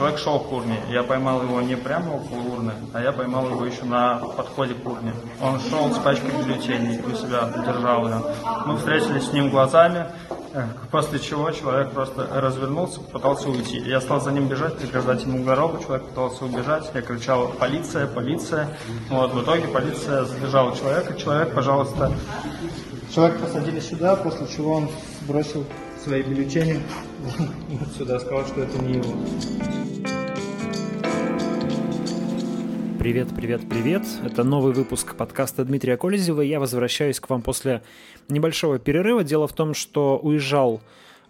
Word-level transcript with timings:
Человек 0.00 0.18
шел 0.18 0.40
к 0.40 0.50
урне. 0.50 0.80
Я 0.88 1.02
поймал 1.02 1.42
его 1.42 1.60
не 1.60 1.76
прямо 1.76 2.12
около 2.14 2.54
урны, 2.54 2.72
а 2.94 3.02
я 3.02 3.12
поймал 3.12 3.50
его 3.50 3.66
еще 3.66 3.84
на 3.84 4.16
подходе 4.16 4.72
к 4.72 4.86
урне. 4.88 5.12
Он 5.42 5.60
шел 5.60 5.92
с 5.92 5.98
пачкой 5.98 6.30
бюллетеней 6.30 7.02
у 7.02 7.14
себя, 7.14 7.52
держал 7.66 8.06
ее. 8.08 8.22
Мы 8.64 8.78
встретились 8.78 9.28
с 9.28 9.32
ним 9.34 9.50
глазами, 9.50 10.06
э, 10.54 10.64
после 10.90 11.18
чего 11.18 11.50
человек 11.50 11.90
просто 11.90 12.26
развернулся, 12.32 13.00
пытался 13.00 13.50
уйти. 13.50 13.76
Я 13.80 14.00
стал 14.00 14.22
за 14.22 14.32
ним 14.32 14.48
бежать, 14.48 14.78
преграждать 14.78 15.24
ему 15.24 15.44
дорогу, 15.44 15.84
человек 15.84 16.06
пытался 16.06 16.46
убежать. 16.46 16.90
Я 16.94 17.02
кричал 17.02 17.48
«Полиция! 17.48 18.06
Полиция!». 18.06 18.70
Вот, 19.10 19.34
в 19.34 19.42
итоге 19.42 19.68
полиция 19.68 20.24
задержала 20.24 20.74
человека. 20.74 21.12
Человек, 21.12 21.54
пожалуйста, 21.54 22.10
Человек 23.14 23.40
посадили 23.40 23.80
сюда, 23.80 24.14
после 24.14 24.46
чего 24.46 24.76
он 24.76 24.88
сбросил 25.20 25.66
свои 26.02 26.22
бюллетени 26.22 26.80
сюда, 27.96 28.18
сказал, 28.20 28.46
что 28.46 28.62
это 28.62 28.78
не 28.82 28.94
его. 28.94 29.14
Привет, 32.98 33.28
привет, 33.34 33.68
привет. 33.68 34.02
Это 34.24 34.44
новый 34.44 34.72
выпуск 34.74 35.14
подкаста 35.14 35.64
Дмитрия 35.64 35.96
Колезева. 35.96 36.42
Я 36.42 36.60
возвращаюсь 36.60 37.18
к 37.18 37.30
вам 37.30 37.42
после 37.42 37.82
небольшого 38.28 38.78
перерыва. 38.78 39.24
Дело 39.24 39.48
в 39.48 39.52
том, 39.52 39.74
что 39.74 40.18
уезжал 40.18 40.82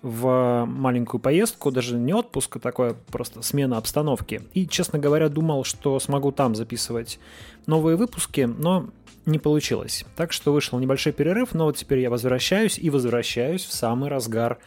в 0.02 0.64
маленькую 0.66 1.20
поездку, 1.20 1.70
даже 1.70 1.96
не 1.96 2.14
отпуск, 2.14 2.56
а 2.56 2.58
такое 2.58 2.96
просто 3.12 3.42
смена 3.42 3.76
обстановки. 3.76 4.42
И, 4.54 4.66
честно 4.66 4.98
говоря, 4.98 5.28
думал, 5.28 5.64
что 5.64 6.00
смогу 6.00 6.32
там 6.32 6.54
записывать 6.54 7.20
новые 7.66 7.96
выпуски, 7.96 8.40
но 8.42 8.88
не 9.26 9.38
получилось. 9.38 10.04
Так 10.16 10.32
что 10.32 10.52
вышел 10.52 10.78
небольшой 10.78 11.12
перерыв, 11.12 11.52
но 11.52 11.66
вот 11.66 11.76
теперь 11.76 12.00
я 12.00 12.10
возвращаюсь 12.10 12.78
и 12.78 12.90
возвращаюсь 12.90 13.64
в 13.64 13.72
самый 13.72 14.08
разгар 14.08 14.58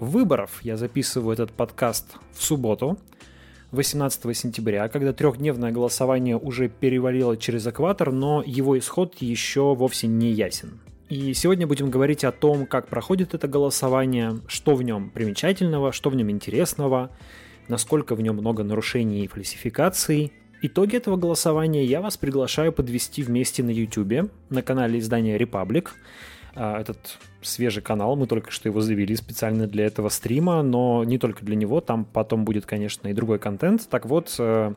выборов. 0.00 0.60
Я 0.62 0.76
записываю 0.76 1.34
этот 1.34 1.52
подкаст 1.52 2.16
в 2.32 2.42
субботу, 2.42 2.98
18 3.72 4.36
сентября, 4.36 4.88
когда 4.88 5.12
трехдневное 5.12 5.70
голосование 5.70 6.36
уже 6.36 6.68
перевалило 6.68 7.36
через 7.36 7.66
экватор, 7.66 8.10
но 8.10 8.42
его 8.44 8.76
исход 8.78 9.14
еще 9.20 9.74
вовсе 9.74 10.08
не 10.08 10.32
ясен. 10.32 10.80
И 11.08 11.34
сегодня 11.34 11.66
будем 11.66 11.90
говорить 11.90 12.24
о 12.24 12.32
том, 12.32 12.66
как 12.66 12.88
проходит 12.88 13.34
это 13.34 13.46
голосование, 13.46 14.40
что 14.48 14.74
в 14.74 14.82
нем 14.82 15.10
примечательного, 15.10 15.92
что 15.92 16.10
в 16.10 16.16
нем 16.16 16.30
интересного, 16.30 17.10
насколько 17.68 18.14
в 18.14 18.20
нем 18.20 18.36
много 18.36 18.64
нарушений 18.64 19.24
и 19.24 19.28
фальсификаций, 19.28 20.32
Итоги 20.62 20.94
этого 20.96 21.16
голосования 21.16 21.86
я 21.86 22.02
вас 22.02 22.18
приглашаю 22.18 22.70
подвести 22.70 23.22
вместе 23.22 23.62
на 23.62 23.70
YouTube, 23.70 24.30
на 24.50 24.62
канале 24.62 24.98
издания 24.98 25.38
Republic. 25.38 25.88
А, 26.54 26.80
этот 26.80 27.18
свежий 27.42 27.82
канал, 27.82 28.16
мы 28.16 28.26
только 28.26 28.50
что 28.50 28.68
его 28.68 28.80
завели 28.80 29.14
специально 29.16 29.66
для 29.66 29.86
этого 29.86 30.08
стрима, 30.08 30.62
но 30.62 31.04
не 31.04 31.18
только 31.18 31.44
для 31.44 31.56
него, 31.56 31.80
там 31.80 32.04
потом 32.04 32.44
будет, 32.44 32.66
конечно, 32.66 33.08
и 33.08 33.12
другой 33.12 33.38
контент. 33.38 33.88
Так 33.88 34.06
вот, 34.06 34.34
э, 34.38 34.74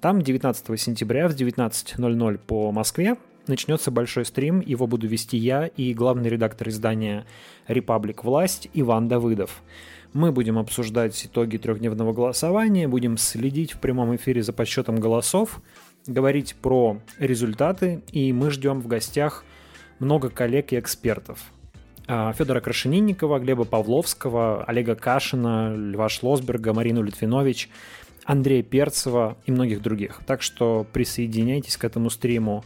там 0.00 0.22
19 0.22 0.80
сентября 0.80 1.28
в 1.28 1.34
19.00 1.34 2.38
по 2.38 2.72
Москве 2.72 3.16
начнется 3.46 3.90
большой 3.90 4.24
стрим, 4.24 4.60
его 4.60 4.86
буду 4.86 5.06
вести 5.06 5.36
я 5.36 5.66
и 5.66 5.92
главный 5.92 6.30
редактор 6.30 6.68
издания 6.68 7.26
Republic 7.68 8.20
Власть 8.22 8.68
Иван 8.72 9.08
Давыдов. 9.08 9.62
Мы 10.12 10.30
будем 10.30 10.58
обсуждать 10.58 11.26
итоги 11.26 11.56
трехдневного 11.56 12.12
голосования, 12.12 12.86
будем 12.86 13.16
следить 13.18 13.72
в 13.72 13.80
прямом 13.80 14.14
эфире 14.16 14.42
за 14.42 14.52
подсчетом 14.52 14.96
голосов, 14.96 15.60
говорить 16.06 16.54
про 16.54 17.00
результаты, 17.18 18.02
и 18.12 18.32
мы 18.32 18.50
ждем 18.50 18.80
в 18.80 18.86
гостях 18.86 19.44
много 19.98 20.30
коллег 20.30 20.72
и 20.72 20.78
экспертов. 20.78 21.52
А, 22.06 22.32
Федора 22.32 22.60
Крашенинникова, 22.60 23.38
Глеба 23.38 23.64
Павловского, 23.64 24.64
Олега 24.64 24.94
Кашина, 24.94 25.74
Льва 25.74 26.08
Шлосберга, 26.08 26.72
Марину 26.74 27.02
Литвинович, 27.02 27.70
Андрея 28.24 28.62
Перцева 28.62 29.36
и 29.46 29.52
многих 29.52 29.82
других. 29.82 30.20
Так 30.26 30.42
что 30.42 30.86
присоединяйтесь 30.92 31.76
к 31.76 31.84
этому 31.84 32.10
стриму. 32.10 32.64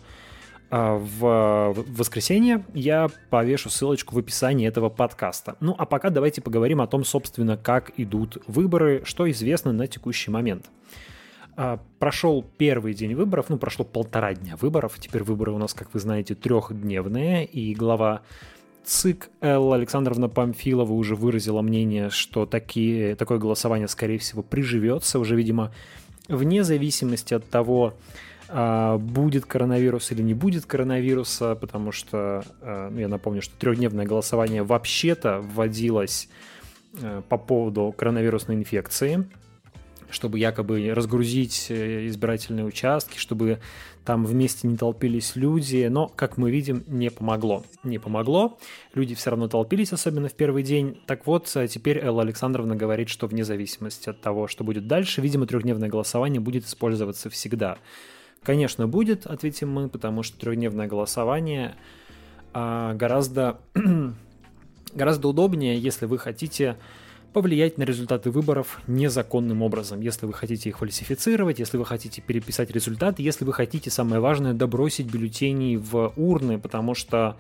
А, 0.71 0.97
в 0.97 1.75
воскресенье 1.89 2.65
я 2.75 3.09
повешу 3.31 3.71
ссылочку 3.71 4.15
в 4.15 4.19
описании 4.19 4.67
этого 4.67 4.89
подкаста. 4.89 5.57
Ну 5.61 5.75
а 5.79 5.87
пока 5.87 6.11
давайте 6.11 6.43
поговорим 6.43 6.81
о 6.81 6.87
том, 6.87 7.05
собственно, 7.05 7.57
как 7.57 7.93
идут 7.97 8.39
выборы, 8.47 9.03
что 9.05 9.31
известно 9.31 9.73
на 9.73 9.87
текущий 9.87 10.31
момент. 10.31 10.67
А, 11.61 11.81
прошел 11.99 12.47
первый 12.57 12.95
день 12.95 13.17
выборов, 13.17 13.47
ну 13.49 13.59
прошло 13.59 13.85
полтора 13.85 14.33
дня 14.33 14.55
выборов, 14.55 14.97
теперь 15.01 15.25
выборы 15.25 15.51
у 15.51 15.59
нас, 15.59 15.75
как 15.75 15.93
вы 15.93 15.99
знаете, 15.99 16.37
трехдневные, 16.37 17.45
и 17.47 17.75
глава 17.75 18.23
ЦИК 18.85 19.29
Элла 19.41 19.75
Александровна 19.75 20.29
Памфилова 20.29 20.93
уже 20.93 21.17
выразила 21.17 21.61
мнение, 21.61 22.11
что 22.11 22.47
такие, 22.47 23.17
такое 23.17 23.39
голосование, 23.39 23.89
скорее 23.89 24.19
всего, 24.19 24.45
приживется 24.45 25.19
уже, 25.19 25.35
видимо, 25.35 25.73
вне 26.29 26.63
зависимости 26.63 27.35
от 27.35 27.51
того, 27.51 27.95
а, 28.49 28.97
будет 28.97 29.45
коронавирус 29.45 30.13
или 30.13 30.23
не 30.23 30.35
будет 30.35 30.65
коронавируса, 30.65 31.57
потому 31.57 31.91
что, 31.91 32.45
а, 32.61 32.89
ну, 32.89 33.01
я 33.01 33.09
напомню, 33.09 33.43
что 33.43 33.59
трехдневное 33.59 34.07
голосование 34.07 34.63
вообще-то 34.63 35.41
вводилось 35.41 36.29
по 37.29 37.37
поводу 37.37 37.93
коронавирусной 37.97 38.55
инфекции, 38.55 39.27
чтобы 40.11 40.39
якобы 40.39 40.93
разгрузить 40.95 41.67
э, 41.71 42.07
избирательные 42.07 42.65
участки, 42.65 43.19
чтобы 43.19 43.61
там 44.05 44.25
вместе 44.25 44.67
не 44.67 44.77
толпились 44.77 45.37
люди, 45.37 45.87
но, 45.91 46.09
как 46.09 46.39
мы 46.39 46.51
видим, 46.51 46.83
не 46.87 47.11
помогло. 47.11 47.65
Не 47.85 47.99
помогло, 47.99 48.59
люди 48.95 49.15
все 49.15 49.31
равно 49.31 49.49
толпились, 49.49 49.93
особенно 49.93 50.29
в 50.29 50.35
первый 50.35 50.63
день. 50.63 50.99
Так 51.07 51.27
вот, 51.27 51.55
э, 51.55 51.69
теперь 51.69 51.99
Элла 51.99 52.23
Александровна 52.23 52.75
говорит, 52.75 53.09
что 53.09 53.27
вне 53.27 53.45
зависимости 53.45 54.09
от 54.09 54.21
того, 54.21 54.49
что 54.49 54.65
будет 54.65 54.87
дальше, 54.87 55.21
видимо, 55.21 55.47
трехдневное 55.47 55.89
голосование 55.89 56.41
будет 56.41 56.65
использоваться 56.65 57.29
всегда. 57.29 57.79
Конечно, 58.43 58.87
будет, 58.87 59.27
ответим 59.27 59.71
мы, 59.71 59.89
потому 59.89 60.23
что 60.23 60.39
трехдневное 60.39 60.87
голосование 60.87 61.75
а, 62.55 62.95
гораздо, 62.95 63.61
гораздо 64.95 65.29
удобнее, 65.29 65.79
если 65.79 66.07
вы 66.07 66.19
хотите 66.19 66.77
повлиять 67.33 67.79
на 67.79 67.83
результаты 67.83 68.31
выборов 68.31 68.81
незаконным 68.87 69.63
образом. 69.63 70.01
Если 70.01 70.27
вы 70.27 70.33
хотите 70.33 70.69
их 70.71 70.79
фальсифицировать, 70.79 71.59
если 71.59 71.77
вы 71.77 71.85
хотите 71.85 72.23
переписать 72.23 72.71
результаты, 72.71 73.23
если 73.23 73.45
вы 73.45 73.53
хотите, 73.53 73.91
самое 73.91 74.21
важное, 74.21 74.55
добросить 74.55 75.07
бюллетени 75.07 75.77
в 75.77 76.13
урны, 76.17 76.59
потому 76.59 76.95
что 76.95 77.37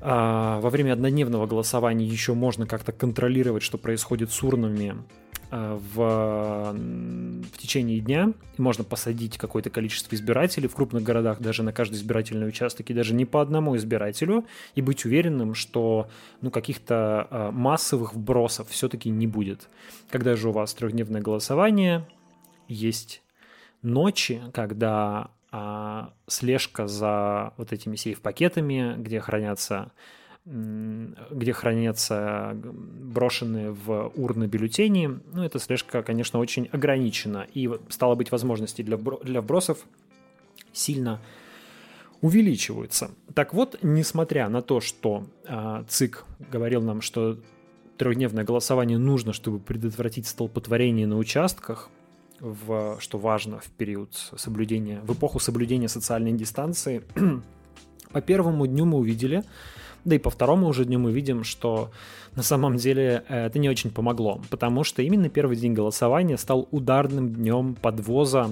а, 0.00 0.60
во 0.60 0.70
время 0.70 0.92
однодневного 0.92 1.46
голосования 1.46 2.06
еще 2.06 2.34
можно 2.34 2.66
как-то 2.66 2.92
контролировать, 2.92 3.62
что 3.62 3.78
происходит 3.78 4.30
с 4.30 4.42
урнами 4.42 4.96
Э, 4.96 5.25
в, 5.50 6.72
в 6.72 7.58
течение 7.58 8.00
дня. 8.00 8.32
Можно 8.58 8.84
посадить 8.84 9.38
какое-то 9.38 9.70
количество 9.70 10.14
избирателей 10.14 10.68
в 10.68 10.74
крупных 10.74 11.02
городах, 11.02 11.40
даже 11.40 11.62
на 11.62 11.72
каждый 11.72 11.96
избирательный 11.96 12.48
участок, 12.48 12.90
и 12.90 12.94
даже 12.94 13.14
не 13.14 13.24
по 13.24 13.40
одному 13.40 13.76
избирателю, 13.76 14.44
и 14.74 14.82
быть 14.82 15.04
уверенным, 15.04 15.54
что 15.54 16.08
ну, 16.40 16.50
каких-то 16.50 17.28
э, 17.30 17.50
массовых 17.52 18.14
вбросов 18.14 18.68
все-таки 18.70 19.10
не 19.10 19.26
будет. 19.26 19.68
Когда 20.10 20.36
же 20.36 20.48
у 20.48 20.52
вас 20.52 20.74
трехдневное 20.74 21.20
голосование, 21.20 22.06
есть 22.68 23.22
ночи, 23.82 24.42
когда 24.52 25.30
а, 25.52 26.12
слежка 26.26 26.86
за 26.86 27.54
вот 27.56 27.72
этими 27.72 27.96
сейф-пакетами, 27.96 28.94
где 28.98 29.20
хранятся 29.20 29.92
где 30.46 31.52
хранятся 31.52 32.56
брошенные 32.62 33.72
в 33.72 34.12
урны 34.14 34.44
бюллетени, 34.44 35.18
ну, 35.32 35.42
эта 35.42 35.58
слежка, 35.58 36.04
конечно, 36.04 36.38
очень 36.38 36.68
ограничена. 36.70 37.46
И, 37.52 37.68
стало 37.88 38.14
быть, 38.14 38.30
возможности 38.30 38.82
для, 38.82 38.96
для 38.96 39.40
вбросов 39.40 39.84
сильно 40.72 41.20
увеличиваются. 42.20 43.10
Так 43.34 43.54
вот, 43.54 43.78
несмотря 43.82 44.48
на 44.48 44.62
то, 44.62 44.80
что 44.80 45.26
э, 45.46 45.84
ЦИК 45.88 46.24
говорил 46.52 46.80
нам, 46.80 47.00
что 47.00 47.38
трехдневное 47.98 48.44
голосование 48.44 48.98
нужно, 48.98 49.32
чтобы 49.32 49.58
предотвратить 49.58 50.28
столпотворение 50.28 51.08
на 51.08 51.18
участках, 51.18 51.90
в, 52.38 52.98
что 53.00 53.18
важно 53.18 53.58
в 53.58 53.70
период 53.70 54.14
соблюдения, 54.36 55.00
в 55.02 55.12
эпоху 55.12 55.40
соблюдения 55.40 55.88
социальной 55.88 56.32
дистанции, 56.32 57.02
по 58.12 58.20
первому 58.20 58.66
дню 58.66 58.84
мы 58.84 58.98
увидели, 58.98 59.42
да 60.06 60.14
и 60.14 60.18
по 60.18 60.30
второму 60.30 60.68
уже 60.68 60.84
дню 60.84 60.98
мы 60.98 61.12
видим, 61.12 61.44
что 61.44 61.90
на 62.36 62.42
самом 62.42 62.76
деле 62.76 63.24
э, 63.28 63.46
это 63.46 63.58
не 63.58 63.68
очень 63.68 63.90
помогло, 63.90 64.40
потому 64.50 64.84
что 64.84 65.02
именно 65.02 65.28
первый 65.28 65.56
день 65.56 65.74
голосования 65.74 66.38
стал 66.38 66.68
ударным 66.70 67.34
днем 67.34 67.74
подвоза 67.74 68.48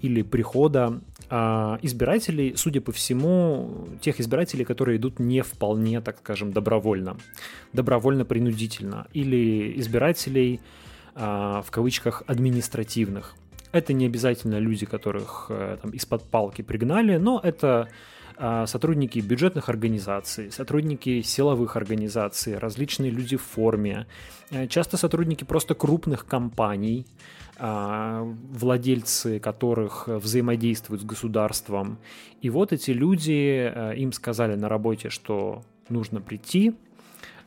или 0.00 0.22
прихода 0.22 1.00
э, 1.30 1.78
избирателей, 1.82 2.54
судя 2.56 2.80
по 2.80 2.90
всему, 2.90 3.86
тех 4.00 4.20
избирателей, 4.20 4.64
которые 4.64 4.98
идут 4.98 5.20
не 5.20 5.42
вполне, 5.42 6.00
так 6.00 6.18
скажем, 6.18 6.52
добровольно, 6.52 7.16
добровольно-принудительно, 7.72 9.06
или 9.12 9.78
избирателей 9.78 10.60
э, 11.14 11.20
в 11.64 11.70
кавычках 11.70 12.24
административных. 12.26 13.36
Это 13.70 13.92
не 13.92 14.06
обязательно 14.06 14.58
люди, 14.58 14.84
которых 14.84 15.46
э, 15.48 15.78
там 15.80 15.92
из-под 15.92 16.24
палки 16.24 16.62
пригнали, 16.62 17.18
но 17.18 17.40
это 17.42 17.68
а, 17.78 17.88
сотрудники 18.66 19.20
бюджетных 19.20 19.68
организаций, 19.68 20.50
сотрудники 20.50 21.22
силовых 21.22 21.76
организаций, 21.76 22.58
различные 22.58 23.10
люди 23.10 23.36
в 23.36 23.42
форме, 23.42 24.06
э, 24.50 24.66
часто 24.66 24.96
сотрудники 24.96 25.44
просто 25.44 25.74
крупных 25.74 26.26
компаний, 26.26 27.06
а, 27.58 28.22
владельцы 28.50 29.38
которых 29.38 30.08
взаимодействуют 30.08 31.02
с 31.02 31.04
государством. 31.04 31.98
И 32.40 32.50
вот 32.50 32.72
эти 32.72 32.90
люди, 32.90 33.70
э, 33.72 33.94
им 33.96 34.12
сказали 34.12 34.56
на 34.56 34.68
работе, 34.68 35.08
что 35.10 35.62
нужно 35.88 36.20
прийти, 36.20 36.74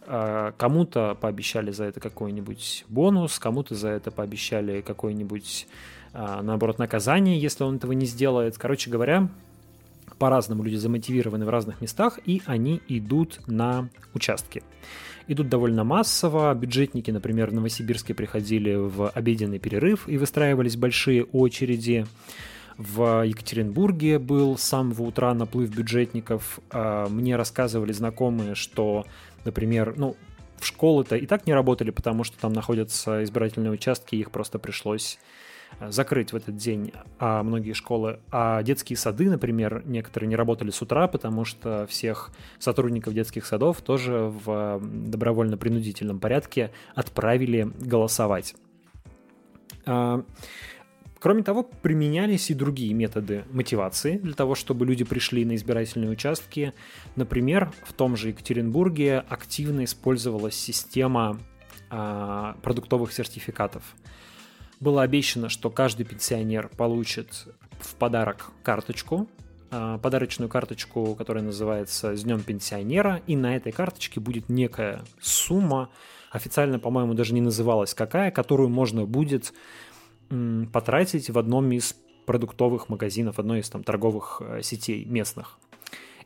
а, 0.07 0.53
кому-то 0.57 1.17
пообещали 1.19 1.71
за 1.71 1.85
это 1.85 1.99
какой-нибудь 1.99 2.85
бонус, 2.87 3.37
кому-то 3.39 3.75
за 3.75 3.89
это 3.89 4.11
пообещали 4.11 4.79
какой-нибудь, 4.81 5.67
наоборот, 6.13 6.79
наказание, 6.79 7.37
если 7.37 7.65
он 7.65 7.75
этого 7.75 7.91
не 7.91 8.05
сделает. 8.05 8.57
Короче 8.57 8.89
говоря, 8.89 9.27
по-разному 10.19 10.63
люди 10.63 10.75
замотивированы 10.75 11.45
в 11.45 11.49
разных 11.49 11.81
местах, 11.81 12.19
и 12.25 12.41
они 12.45 12.81
идут 12.87 13.39
на 13.47 13.89
участки. 14.13 14.63
Идут 15.27 15.49
довольно 15.49 15.83
массово. 15.83 16.53
Бюджетники, 16.53 17.11
например, 17.11 17.49
в 17.49 17.53
Новосибирске 17.53 18.13
приходили 18.13 18.75
в 18.75 19.09
обеденный 19.09 19.59
перерыв 19.59 20.07
и 20.07 20.17
выстраивались 20.17 20.77
большие 20.77 21.23
очереди. 21.23 22.05
В 22.77 23.25
Екатеринбурге 23.25 24.19
был 24.19 24.57
с 24.57 24.63
самого 24.63 25.03
утра 25.03 25.33
наплыв 25.33 25.69
бюджетников. 25.69 26.59
А, 26.69 27.07
мне 27.09 27.35
рассказывали 27.37 27.91
знакомые, 27.93 28.53
что, 28.53 29.05
например, 29.45 29.95
ну, 29.97 30.15
в 30.57 30.65
школы-то 30.65 31.15
и 31.15 31.25
так 31.25 31.47
не 31.47 31.53
работали, 31.53 31.91
потому 31.91 32.23
что 32.23 32.37
там 32.37 32.53
находятся 32.53 33.23
избирательные 33.23 33.71
участки, 33.71 34.15
их 34.15 34.31
просто 34.31 34.59
пришлось 34.59 35.19
закрыть 35.89 36.31
в 36.31 36.35
этот 36.35 36.55
день 36.55 36.93
а 37.19 37.43
многие 37.43 37.73
школы. 37.73 38.19
А 38.31 38.63
детские 38.63 38.97
сады, 38.97 39.29
например, 39.29 39.83
некоторые 39.85 40.27
не 40.29 40.35
работали 40.35 40.71
с 40.71 40.81
утра, 40.81 41.07
потому 41.07 41.45
что 41.45 41.85
всех 41.87 42.31
сотрудников 42.59 43.13
детских 43.13 43.45
садов 43.45 43.81
тоже 43.81 44.31
в 44.45 44.79
добровольно-принудительном 44.81 46.19
порядке 46.19 46.71
отправили 46.95 47.71
голосовать. 47.79 48.55
А, 49.85 50.23
кроме 51.19 51.43
того, 51.43 51.63
применялись 51.63 52.49
и 52.49 52.53
другие 52.53 52.93
методы 52.93 53.43
мотивации 53.51 54.17
для 54.17 54.33
того, 54.33 54.55
чтобы 54.55 54.85
люди 54.85 55.03
пришли 55.03 55.45
на 55.45 55.55
избирательные 55.55 56.09
участки. 56.09 56.73
Например, 57.15 57.71
в 57.83 57.93
том 57.93 58.15
же 58.15 58.29
Екатеринбурге 58.29 59.23
активно 59.27 59.83
использовалась 59.83 60.55
система 60.55 61.39
а, 61.89 62.57
продуктовых 62.61 63.13
сертификатов 63.13 63.83
было 64.79 65.01
обещано, 65.01 65.49
что 65.49 65.69
каждый 65.69 66.05
пенсионер 66.05 66.69
получит 66.69 67.47
в 67.79 67.95
подарок 67.95 68.51
карточку, 68.63 69.27
а, 69.71 69.97
подарочную 69.97 70.49
карточку, 70.49 71.15
которая 71.15 71.43
называется 71.43 72.15
«С 72.15 72.23
днем 72.23 72.41
пенсионера», 72.41 73.21
и 73.27 73.35
на 73.35 73.55
этой 73.55 73.71
карточке 73.71 74.19
будет 74.19 74.49
некая 74.49 75.01
сумма, 75.19 75.89
официально, 76.31 76.79
по-моему, 76.79 77.13
даже 77.13 77.33
не 77.33 77.41
называлась 77.41 77.93
какая, 77.93 78.31
которую 78.31 78.69
можно 78.69 79.05
будет 79.05 79.53
потратить 80.73 81.29
в 81.29 81.37
одном 81.37 81.71
из 81.71 81.95
продуктовых 82.25 82.89
магазинов, 82.89 83.39
одной 83.39 83.59
из 83.59 83.69
там 83.69 83.83
торговых 83.83 84.41
э, 84.43 84.61
сетей 84.63 85.05
местных. 85.05 85.59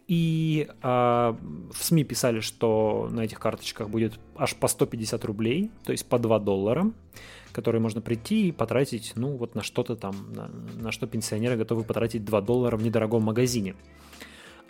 И 0.09 0.67
э, 0.67 0.87
в 0.87 1.83
СМИ 1.83 2.03
писали, 2.03 2.39
что 2.39 3.09
на 3.11 3.21
этих 3.21 3.39
карточках 3.39 3.89
будет 3.89 4.19
аж 4.35 4.55
по 4.55 4.67
150 4.67 5.23
рублей, 5.23 5.69
то 5.85 5.91
есть 5.91 6.05
по 6.05 6.17
2 6.17 6.39
доллара 6.39 6.91
которые 7.51 7.81
можно 7.81 7.99
прийти 7.99 8.49
и 8.49 8.51
потратить, 8.51 9.13
ну, 9.15 9.35
вот 9.35 9.55
на 9.55 9.63
что-то 9.63 9.95
там, 9.95 10.15
на, 10.33 10.51
на 10.79 10.91
что 10.91 11.07
пенсионеры 11.07 11.57
готовы 11.57 11.83
потратить 11.83 12.23
2 12.23 12.41
доллара 12.41 12.77
в 12.77 12.83
недорогом 12.83 13.23
магазине. 13.23 13.75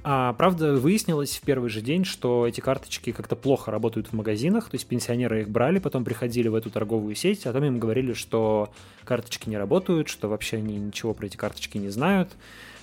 А 0.04 0.34
правда 0.34 0.76
выяснилось 0.76 1.38
в 1.38 1.42
первый 1.42 1.70
же 1.70 1.82
день, 1.82 2.06
что 2.06 2.48
эти 2.48 2.62
карточки 2.62 3.12
как-то 3.12 3.36
плохо 3.36 3.70
работают 3.70 4.08
в 4.08 4.14
магазинах, 4.14 4.70
то 4.70 4.76
есть 4.76 4.88
пенсионеры 4.88 5.42
их 5.42 5.50
брали, 5.50 5.80
потом 5.80 6.06
приходили 6.06 6.48
в 6.48 6.56
эту 6.56 6.70
торговую 6.70 7.16
сеть, 7.16 7.46
а 7.46 7.54
там 7.54 7.64
им 7.66 7.80
говорили, 7.80 8.14
что 8.14 8.72
карточки 9.04 9.50
не 9.50 9.58
работают, 9.58 10.08
что 10.08 10.30
вообще 10.30 10.58
они 10.58 10.78
ничего 10.78 11.14
про 11.14 11.26
эти 11.26 11.36
карточки 11.36 11.78
не 11.78 11.90
знают. 11.90 12.30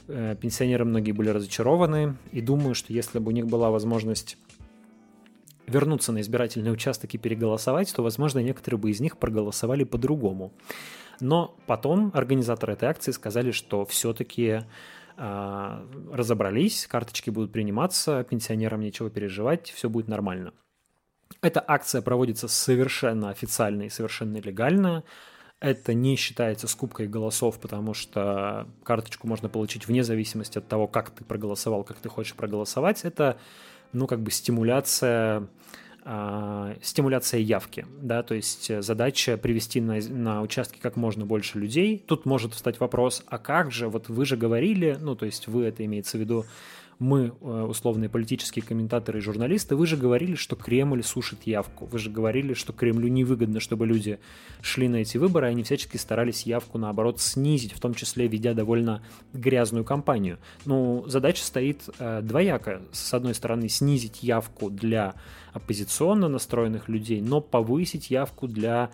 Э, 0.09 0.37
пенсионеры 0.41 0.85
многие 0.85 1.13
были 1.13 1.31
разочарованы, 1.31 2.17
и 2.33 2.41
думаю, 2.41 2.75
что 2.75 2.93
если 2.93 3.19
бы 3.19 3.29
у 3.29 3.35
них 3.35 3.47
была 3.47 3.71
возможность 3.71 4.39
вернуться 5.67 6.13
на 6.13 6.21
избирательный 6.21 6.73
участок 6.73 7.15
и 7.15 7.19
переголосовать, 7.19 7.93
то, 7.93 8.03
возможно, 8.03 8.39
некоторые 8.39 8.79
бы 8.79 8.91
из 8.91 9.01
них 9.01 9.19
проголосовали 9.19 9.85
по-другому. 9.85 10.53
Но 11.21 11.57
потом 11.67 12.13
организаторы 12.15 12.75
этой 12.75 12.89
акции 12.89 13.11
сказали, 13.11 13.51
что 13.51 13.85
все-таки 13.85 14.63
э, 15.17 15.87
разобрались, 16.13 16.87
карточки 16.87 17.31
будут 17.31 17.53
приниматься, 17.53 18.25
пенсионерам 18.25 18.81
нечего 18.81 19.11
переживать, 19.11 19.71
все 19.71 19.89
будет 19.89 20.09
нормально. 20.09 20.53
Эта 21.43 21.65
акция 21.67 22.01
проводится 22.01 22.47
совершенно 22.49 23.31
официально 23.31 23.83
и 23.85 23.89
совершенно 23.89 24.39
легально. 24.39 25.03
Это 25.61 25.95
не 25.95 26.17
считается 26.17 26.69
скупкой 26.69 27.09
голосов, 27.09 27.59
потому 27.59 27.95
что 27.95 28.69
карточку 28.83 29.27
можно 29.27 29.49
получить 29.49 29.89
вне 29.89 30.05
зависимости 30.05 30.59
от 30.59 30.69
того, 30.69 30.87
как 30.87 31.11
ты 31.11 31.25
проголосовал, 31.25 31.83
как 31.83 31.97
ты 31.97 32.09
хочешь 32.11 32.35
проголосовать. 32.35 33.05
Это 33.05 33.39
ну, 33.93 34.07
как 34.07 34.21
бы 34.21 34.31
стимуляция 34.31 35.49
а, 36.09 36.77
стимуляция 36.83 37.41
явки, 37.41 37.85
да, 38.01 38.23
то 38.23 38.37
есть 38.37 38.71
задача 38.81 39.37
привести 39.37 39.81
на, 39.81 39.99
на 40.01 40.41
участки 40.41 40.79
как 40.79 40.95
можно 40.95 41.27
больше 41.27 41.59
людей. 41.59 41.99
Тут 42.07 42.27
может 42.27 42.55
встать 42.55 42.79
вопрос, 42.79 43.25
а 43.27 43.39
как 43.39 43.73
же, 43.73 43.89
вот 43.89 44.09
вы 44.09 44.25
же 44.25 44.37
говорили, 44.37 44.97
ну, 45.01 45.17
то 45.17 45.27
есть 45.27 45.49
вы 45.49 45.65
это 45.65 45.85
имеется 45.85 46.17
в 46.17 46.21
виду, 46.21 46.45
мы, 46.99 47.27
э, 47.41 47.63
условные 47.69 48.09
политические 48.09 48.65
комментаторы 48.65 49.19
и 49.19 49.23
журналисты, 49.23 49.77
вы 49.77 49.87
же 49.87 49.97
говорили, 49.97 50.35
что 50.35 50.57
Кремль 50.57 51.03
сушит 51.03 51.47
явку. 51.47 51.87
Вы 51.87 51.99
же 51.99 52.11
говорили, 52.11 52.55
что 52.55 52.73
Кремлю 52.73 53.09
невыгодно, 53.09 53.61
чтобы 53.61 53.87
люди 53.87 54.19
шли 54.63 54.89
на 54.89 54.97
эти 54.97 55.19
выборы, 55.19 55.49
и 55.49 55.51
они 55.51 55.63
всячески 55.63 55.99
старались 55.99 56.45
явку, 56.45 56.79
наоборот, 56.79 57.21
снизить, 57.21 57.73
в 57.73 57.81
том 57.81 57.95
числе 57.95 58.29
ведя 58.29 58.55
довольно 58.55 59.03
грязную 59.35 59.85
кампанию. 59.85 60.39
Ну, 60.65 61.05
задача 61.07 61.45
стоит 61.45 61.89
э, 61.99 62.23
двояко. 62.23 62.81
С 62.93 63.13
одной 63.13 63.35
стороны, 63.35 63.69
снизить 63.69 64.23
явку 64.23 64.71
для 64.71 65.15
оппозиционно 65.53 66.29
настроенных 66.29 66.89
людей, 66.89 67.21
но 67.21 67.41
повысить 67.43 68.11
явку 68.11 68.49
для 68.49 68.91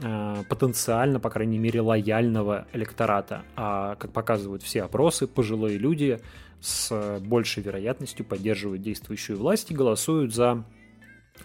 э, 0.00 0.42
потенциально, 0.48 1.20
по 1.20 1.30
крайней 1.30 1.58
мере, 1.58 1.82
лояльного 1.82 2.66
электората. 2.72 3.44
А 3.54 3.94
как 3.94 4.12
показывают 4.12 4.64
все 4.64 4.82
опросы, 4.82 5.28
пожилые 5.28 5.78
люди 5.78 6.18
с 6.60 7.20
большей 7.20 7.62
вероятностью 7.62 8.24
поддерживают 8.24 8.82
действующую 8.82 9.38
власть 9.38 9.70
и 9.70 9.74
голосуют 9.74 10.34
за 10.34 10.64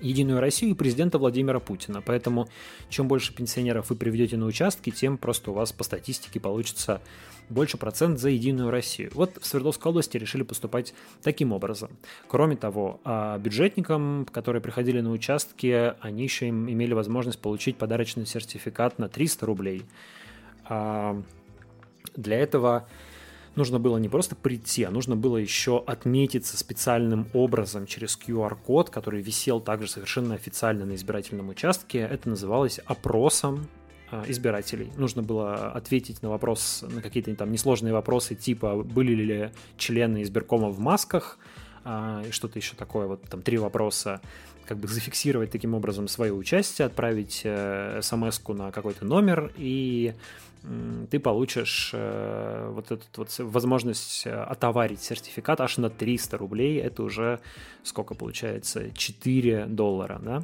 Единую 0.01 0.39
Россию 0.39 0.71
и 0.71 0.75
президента 0.75 1.19
Владимира 1.19 1.60
Путина. 1.60 2.01
Поэтому 2.01 2.50
чем 2.89 3.07
больше 3.07 3.33
пенсионеров 3.33 3.89
вы 3.89 3.95
приведете 3.95 4.38
на 4.38 4.45
участки, 4.45 4.89
тем 4.89 5.18
просто 5.18 5.51
у 5.51 5.54
вас 5.54 5.71
по 5.71 5.83
статистике 5.83 6.39
получится 6.39 7.00
больше 7.49 7.78
процент 7.78 8.19
за 8.19 8.30
Единую 8.30 8.71
Россию. 8.71 9.11
Вот 9.14 9.38
в 9.40 9.45
Свердловской 9.45 9.92
области 9.92 10.18
решили 10.18 10.44
поступать 10.44 10.94
таким 11.21 11.52
образом. 11.52 11.92
Кроме 12.28 12.56
того, 12.56 13.02
а 13.04 13.38
бюджетникам, 13.38 14.26
которые 14.31 14.61
приходили 14.61 15.02
на 15.02 15.11
участки, 15.11 15.94
они 15.99 16.23
еще 16.23 16.49
имели 16.49 16.94
возможность 16.94 17.40
получить 17.40 17.78
подарочный 17.78 18.26
сертификат 18.26 18.97
на 18.97 19.09
300 19.09 19.45
рублей. 19.45 19.83
А 20.66 21.21
для 22.16 22.40
этого 22.40 22.88
нужно 23.56 23.80
было 23.80 23.98
не 23.98 24.10
просто 24.10 24.36
прийти, 24.36 24.83
а 24.83 24.92
нужно 24.92 25.16
было 25.16 25.38
еще 25.38 25.83
отметиться 25.86 26.57
специальным 26.57 27.28
образом 27.33 27.86
через 27.86 28.18
QR-код, 28.18 28.90
который 28.90 29.22
висел 29.22 29.60
также 29.60 29.88
совершенно 29.88 30.36
официально 30.36 30.86
на 30.86 30.95
избирательном 30.95 31.50
участке. 31.50 32.00
Это 32.00 32.30
называлось 32.30 32.80
опросом 32.86 33.68
а, 34.12 34.24
избирателей. 34.28 34.92
Нужно 34.98 35.24
было 35.24 35.72
ответить 35.72 36.22
на 36.22 36.30
вопрос, 36.30 36.83
на 36.88 37.02
какие-то 37.02 37.33
там 37.36 37.52
несложные 37.52 37.94
вопросы, 37.94 38.36
типа 38.36 38.83
были 38.83 39.14
ли 39.14 39.52
члены 39.78 40.24
избиркома 40.24 40.69
в 40.69 40.80
масках, 40.80 41.38
а, 41.83 42.24
и 42.28 42.31
что-то 42.31 42.60
еще 42.60 42.76
такое, 42.76 43.07
вот 43.07 43.24
там 43.24 43.42
три 43.42 43.57
вопроса, 43.57 44.22
как 44.66 44.78
бы 44.78 44.88
зафиксировать 44.88 45.52
таким 45.52 45.74
образом 45.74 46.07
свое 46.07 46.33
участие, 46.33 46.86
отправить 46.86 47.42
э, 47.44 48.00
смс 48.02 48.40
на 48.48 48.72
какой-то 48.72 49.06
номер 49.06 49.52
и 49.57 50.14
ты 51.10 51.20
получишь 51.20 51.92
э, 51.94 52.72
вот 52.74 52.92
эту 52.92 53.04
вот 53.18 53.36
возможность 53.40 54.26
э, 54.26 54.32
отоварить 54.32 55.02
сертификат 55.02 55.60
аж 55.62 55.78
на 55.78 55.90
300 55.90 56.38
рублей. 56.38 56.80
Это 56.80 57.04
уже 57.04 57.40
сколько 57.84 58.16
получается? 58.16 58.92
4 58.96 59.66
доллара, 59.66 60.20
да? 60.24 60.44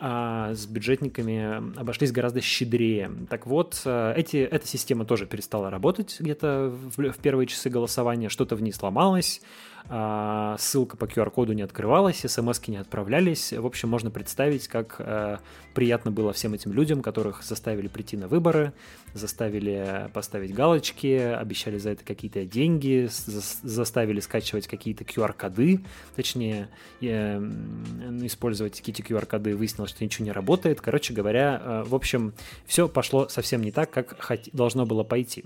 А 0.00 0.54
с 0.54 0.66
бюджетниками 0.66 1.76
обошлись 1.76 2.12
гораздо 2.12 2.40
щедрее. 2.40 3.10
Так 3.28 3.46
вот, 3.48 3.82
э, 3.84 4.14
эти, 4.16 4.36
эта 4.36 4.66
система 4.66 5.04
тоже 5.04 5.26
перестала 5.26 5.70
работать 5.70 6.16
где-то 6.20 6.72
в, 6.96 7.10
в 7.10 7.18
первые 7.18 7.48
часы 7.48 7.68
голосования, 7.68 8.28
что-то 8.28 8.54
в 8.54 8.62
ней 8.62 8.72
сломалось, 8.72 9.42
ссылка 9.88 10.96
по 10.96 11.06
QR-коду 11.06 11.54
не 11.54 11.62
открывалась, 11.62 12.18
смс 12.18 12.60
не 12.68 12.76
отправлялись. 12.76 13.52
В 13.52 13.64
общем, 13.64 13.88
можно 13.88 14.10
представить, 14.10 14.68
как 14.68 14.96
э, 14.98 15.38
приятно 15.74 16.10
было 16.10 16.32
всем 16.32 16.52
этим 16.54 16.72
людям, 16.72 17.02
которых 17.02 17.42
заставили 17.42 17.88
прийти 17.88 18.16
на 18.16 18.28
выборы, 18.28 18.72
заставили 19.14 20.10
поставить 20.12 20.52
галочки, 20.52 21.06
обещали 21.06 21.78
за 21.78 21.90
это 21.90 22.04
какие-то 22.04 22.44
деньги, 22.44 23.08
заставили 23.62 24.20
скачивать 24.20 24.66
какие-то 24.66 25.04
QR-коды, 25.04 25.80
точнее, 26.16 26.68
э, 27.00 27.38
использовать 28.22 28.76
какие-то 28.76 29.02
QR-коды, 29.02 29.56
выяснилось, 29.56 29.90
что 29.90 30.04
ничего 30.04 30.26
не 30.26 30.32
работает. 30.32 30.80
Короче 30.80 31.14
говоря, 31.14 31.62
э, 31.64 31.84
в 31.86 31.94
общем, 31.94 32.34
все 32.66 32.88
пошло 32.88 33.28
совсем 33.28 33.62
не 33.62 33.72
так, 33.72 33.90
как 33.90 34.16
должно 34.52 34.84
было 34.84 35.02
пойти. 35.02 35.44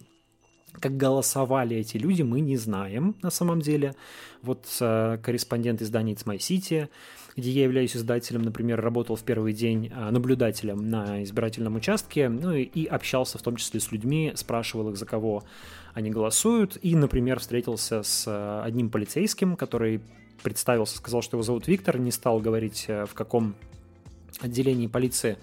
Как 0.81 0.97
голосовали 0.97 1.77
эти 1.77 1.97
люди, 1.97 2.23
мы 2.23 2.41
не 2.41 2.57
знаем 2.57 3.15
на 3.23 3.31
самом 3.31 3.61
деле. 3.61 3.95
Вот 4.43 4.67
э, 4.81 5.19
корреспондент 5.23 5.83
издания 5.83 6.15
It's 6.15 6.25
My 6.25 6.39
City, 6.39 6.89
где 7.37 7.51
я 7.51 7.65
являюсь 7.65 7.97
издателем, 7.97 8.43
например, 8.43 8.81
работал 8.81 9.17
в 9.17 9.23
первый 9.23 9.53
день 9.53 9.93
э, 9.95 10.11
наблюдателем 10.11 10.89
на 10.89 11.23
избирательном 11.23 11.77
участке, 11.77 12.29
ну 12.29 12.53
и, 12.53 12.63
и 12.63 12.87
общался 12.87 13.39
в 13.39 13.43
том 13.43 13.57
числе 13.57 13.81
с 13.81 13.93
людьми, 13.93 14.33
спрашивал 14.35 14.91
их, 14.91 14.97
за 14.97 15.07
кого 15.07 15.45
они 15.95 16.11
голосуют, 16.11 16.79
и, 16.83 16.97
например, 16.97 17.39
встретился 17.39 18.03
с 18.03 18.25
э, 18.27 18.63
одним 18.65 18.91
полицейским, 18.91 19.57
который 19.57 20.01
представился, 20.43 20.97
сказал, 20.97 21.23
что 21.23 21.37
его 21.37 21.43
зовут 21.43 21.69
Виктор, 21.69 21.99
не 21.99 22.11
стал 22.11 22.41
говорить, 22.41 22.87
э, 22.89 23.07
в 23.07 23.15
каком 23.15 23.55
отделении 24.41 24.87
полиции 24.87 25.39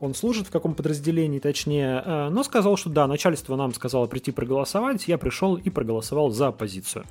он 0.00 0.14
служит, 0.14 0.46
в 0.46 0.50
каком 0.50 0.74
подразделении 0.74 1.38
точнее, 1.38 2.02
э, 2.04 2.28
но 2.30 2.42
сказал, 2.42 2.76
что 2.76 2.90
да, 2.90 3.06
начальство 3.06 3.56
нам 3.56 3.72
сказало 3.74 4.06
прийти 4.06 4.32
проголосовать, 4.32 5.06
я 5.08 5.18
пришел 5.18 5.56
и 5.56 5.70
проголосовал 5.70 6.30
за 6.30 6.48
оппозицию. 6.48 7.04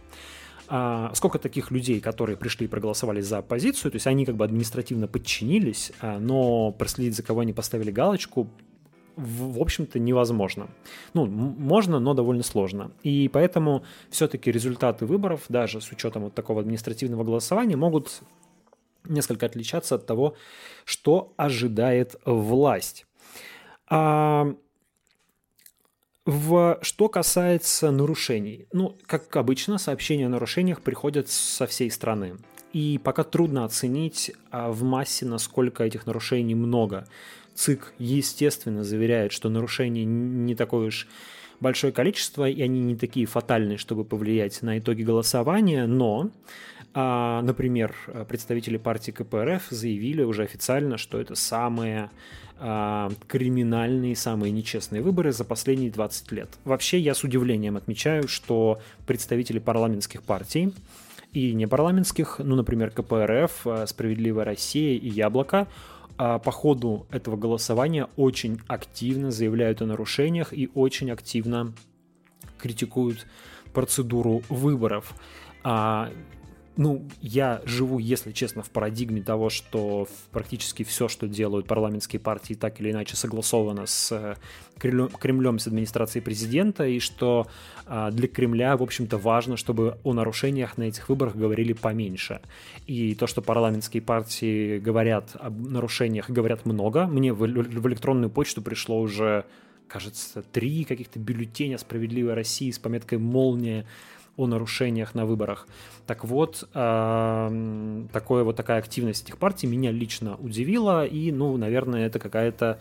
А 0.68 1.12
сколько 1.16 1.40
таких 1.40 1.72
людей, 1.72 2.00
которые 2.00 2.38
пришли 2.38 2.66
и 2.66 2.70
проголосовали 2.70 3.22
за 3.22 3.40
оппозицию, 3.40 3.92
то 3.92 3.96
есть 3.96 4.06
они 4.06 4.26
как 4.26 4.36
бы 4.36 4.46
административно 4.46 5.08
подчинились, 5.08 5.92
э, 6.02 6.18
но 6.18 6.72
проследить, 6.72 7.16
за 7.16 7.24
кого 7.24 7.42
они 7.42 7.54
поставили 7.54 7.92
галочку, 7.92 8.50
в, 9.16 9.60
общем-то, 9.60 10.00
невозможно. 10.00 10.70
Ну, 11.14 11.26
можно, 11.26 12.00
но 12.00 12.14
довольно 12.14 12.44
сложно. 12.44 12.92
И 13.04 13.30
поэтому 13.32 13.84
все-таки 14.10 14.50
результаты 14.50 15.06
выборов, 15.06 15.44
даже 15.50 15.82
с 15.82 15.92
учетом 15.92 16.24
вот 16.24 16.34
такого 16.34 16.62
административного 16.62 17.26
голосования, 17.26 17.76
могут 17.76 18.22
несколько 19.10 19.46
отличаться 19.46 19.96
от 19.96 20.06
того, 20.06 20.36
что 20.86 21.34
ожидает 21.38 22.16
власть. 22.26 23.06
А 23.88 24.54
в, 26.26 26.78
что 26.82 27.10
касается 27.10 27.92
нарушений, 27.92 28.68
ну, 28.72 28.96
как 29.08 29.36
обычно, 29.36 29.78
сообщения 29.78 30.28
о 30.28 30.30
нарушениях 30.30 30.82
приходят 30.82 31.28
со 31.28 31.66
всей 31.66 31.90
страны. 31.90 32.38
И 32.72 33.00
пока 33.04 33.24
трудно 33.24 33.66
оценить 33.66 34.32
а, 34.52 34.72
в 34.72 34.84
массе, 34.84 35.26
насколько 35.26 35.84
этих 35.84 36.06
нарушений 36.06 36.54
много. 36.54 37.08
ЦИК, 37.56 37.94
естественно, 37.98 38.84
заверяет, 38.84 39.32
что 39.32 39.50
нарушений 39.50 40.06
не 40.06 40.54
такое 40.54 40.88
уж 40.88 41.08
большое 41.60 41.92
количество, 41.92 42.48
и 42.48 42.62
они 42.62 42.80
не 42.82 42.96
такие 42.96 43.26
фатальные, 43.26 43.78
чтобы 43.78 44.06
повлиять 44.06 44.62
на 44.62 44.78
итоги 44.78 45.02
голосования, 45.02 45.88
но 45.88 46.30
а, 46.94 47.42
например, 47.42 47.96
представители 48.28 48.78
партии 48.78 49.12
КПРФ 49.12 49.68
заявили 49.70 50.24
уже 50.24 50.44
официально, 50.44 50.98
что 50.98 51.20
это 51.20 51.36
самые 51.36 52.10
а, 52.58 53.12
криминальные, 53.28 54.16
самые 54.16 54.52
нечестные 54.52 55.02
выборы 55.02 55.32
за 55.32 55.46
последние 55.46 55.92
20 55.92 56.32
лет. 56.32 56.50
Вообще, 56.66 57.00
я 57.00 57.14
с 57.14 57.24
удивлением 57.24 57.78
отмечаю, 57.78 58.28
что 58.28 58.80
представители 59.06 59.60
парламентских 59.60 60.24
партий 60.24 60.74
и 61.32 61.54
непарламентских, 61.54 62.40
ну, 62.40 62.56
например, 62.56 62.92
КПРФ, 62.92 63.88
Справедливая 63.88 64.46
Россия 64.46 64.98
и 64.98 65.08
Яблоко, 65.08 65.68
а, 66.18 66.38
по 66.38 66.52
ходу 66.52 67.08
этого 67.12 67.38
голосования 67.38 68.08
очень 68.18 68.60
активно 68.68 69.32
заявляют 69.32 69.82
о 69.82 69.86
нарушениях 69.86 70.52
и 70.52 70.70
очень 70.74 71.12
активно 71.12 71.74
критикуют 72.58 73.26
процедуру 73.74 74.44
выборов 74.50 75.14
ну, 76.80 77.06
я 77.20 77.62
живу, 77.66 78.00
если 78.00 78.32
честно, 78.32 78.64
в 78.64 78.70
парадигме 78.70 79.22
того, 79.22 79.50
что 79.50 80.08
практически 80.32 80.84
все, 80.84 81.10
что 81.10 81.28
делают 81.28 81.68
парламентские 81.68 82.22
партии, 82.22 82.54
так 82.54 82.80
или 82.80 82.92
иначе 82.92 83.18
согласовано 83.18 83.86
с 83.86 84.14
э, 84.14 84.36
Кремлем, 84.80 85.60
с 85.60 85.68
администрацией 85.68 86.24
президента, 86.24 86.88
и 86.88 87.00
что 87.00 87.48
а, 87.86 88.12
для 88.12 88.30
Кремля, 88.30 88.78
в 88.78 88.84
общем-то, 88.84 89.18
важно, 89.18 89.58
чтобы 89.58 89.98
о 90.06 90.14
нарушениях 90.14 90.78
на 90.78 90.84
этих 90.84 91.10
выборах 91.10 91.36
говорили 91.36 91.74
поменьше. 91.74 92.40
И 92.88 93.14
то, 93.14 93.28
что 93.28 93.42
парламентские 93.42 94.02
партии 94.02 94.80
говорят 94.80 95.32
об 95.34 95.60
нарушениях, 95.60 96.30
говорят 96.30 96.66
много. 96.66 97.08
Мне 97.08 97.34
в, 97.34 97.40
в 97.40 97.88
электронную 97.90 98.30
почту 98.30 98.62
пришло 98.62 99.02
уже 99.02 99.44
кажется, 99.90 100.44
три 100.44 100.86
каких-то 100.86 101.20
бюллетеня 101.20 101.78
«Справедливой 101.78 102.36
России» 102.36 102.72
с 102.72 102.80
пометкой 102.80 103.18
«Молния», 103.18 103.86
о 104.40 104.48
нарушениях 104.48 105.16
на 105.16 105.26
выборах. 105.26 105.68
Так 106.08 106.24
вот, 106.24 106.68
э, 106.74 108.06
такое 108.14 108.44
вот 108.44 108.56
такая 108.56 108.80
активность 108.80 109.26
этих 109.26 109.38
партий 109.38 109.68
меня 109.68 109.92
лично 109.92 110.38
удивила, 110.38 111.06
и, 111.06 111.32
ну, 111.32 111.58
наверное, 111.58 112.08
это 112.08 112.20
какая-то 112.20 112.80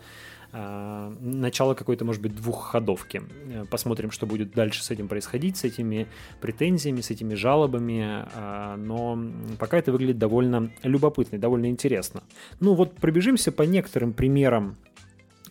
э, 0.53 1.13
начало 1.19 1.73
какой-то, 1.73 2.05
может 2.05 2.21
быть, 2.21 2.33
двухходовки. 2.33 3.21
Посмотрим, 3.69 4.11
что 4.11 4.25
будет 4.25 4.53
дальше 4.53 4.83
с 4.83 4.89
этим 4.89 5.09
происходить, 5.09 5.57
с 5.57 5.65
этими 5.65 6.07
претензиями, 6.39 7.01
с 7.01 7.11
этими 7.11 7.35
жалобами, 7.35 8.25
э, 8.33 8.75
но 8.77 9.19
пока 9.59 9.77
это 9.77 9.91
выглядит 9.91 10.17
довольно 10.17 10.71
любопытно 10.83 11.35
и 11.35 11.39
довольно 11.39 11.65
интересно. 11.65 12.23
Ну 12.61 12.73
вот 12.73 12.95
пробежимся 12.95 13.51
по 13.51 13.63
некоторым 13.63 14.13
примерам 14.13 14.77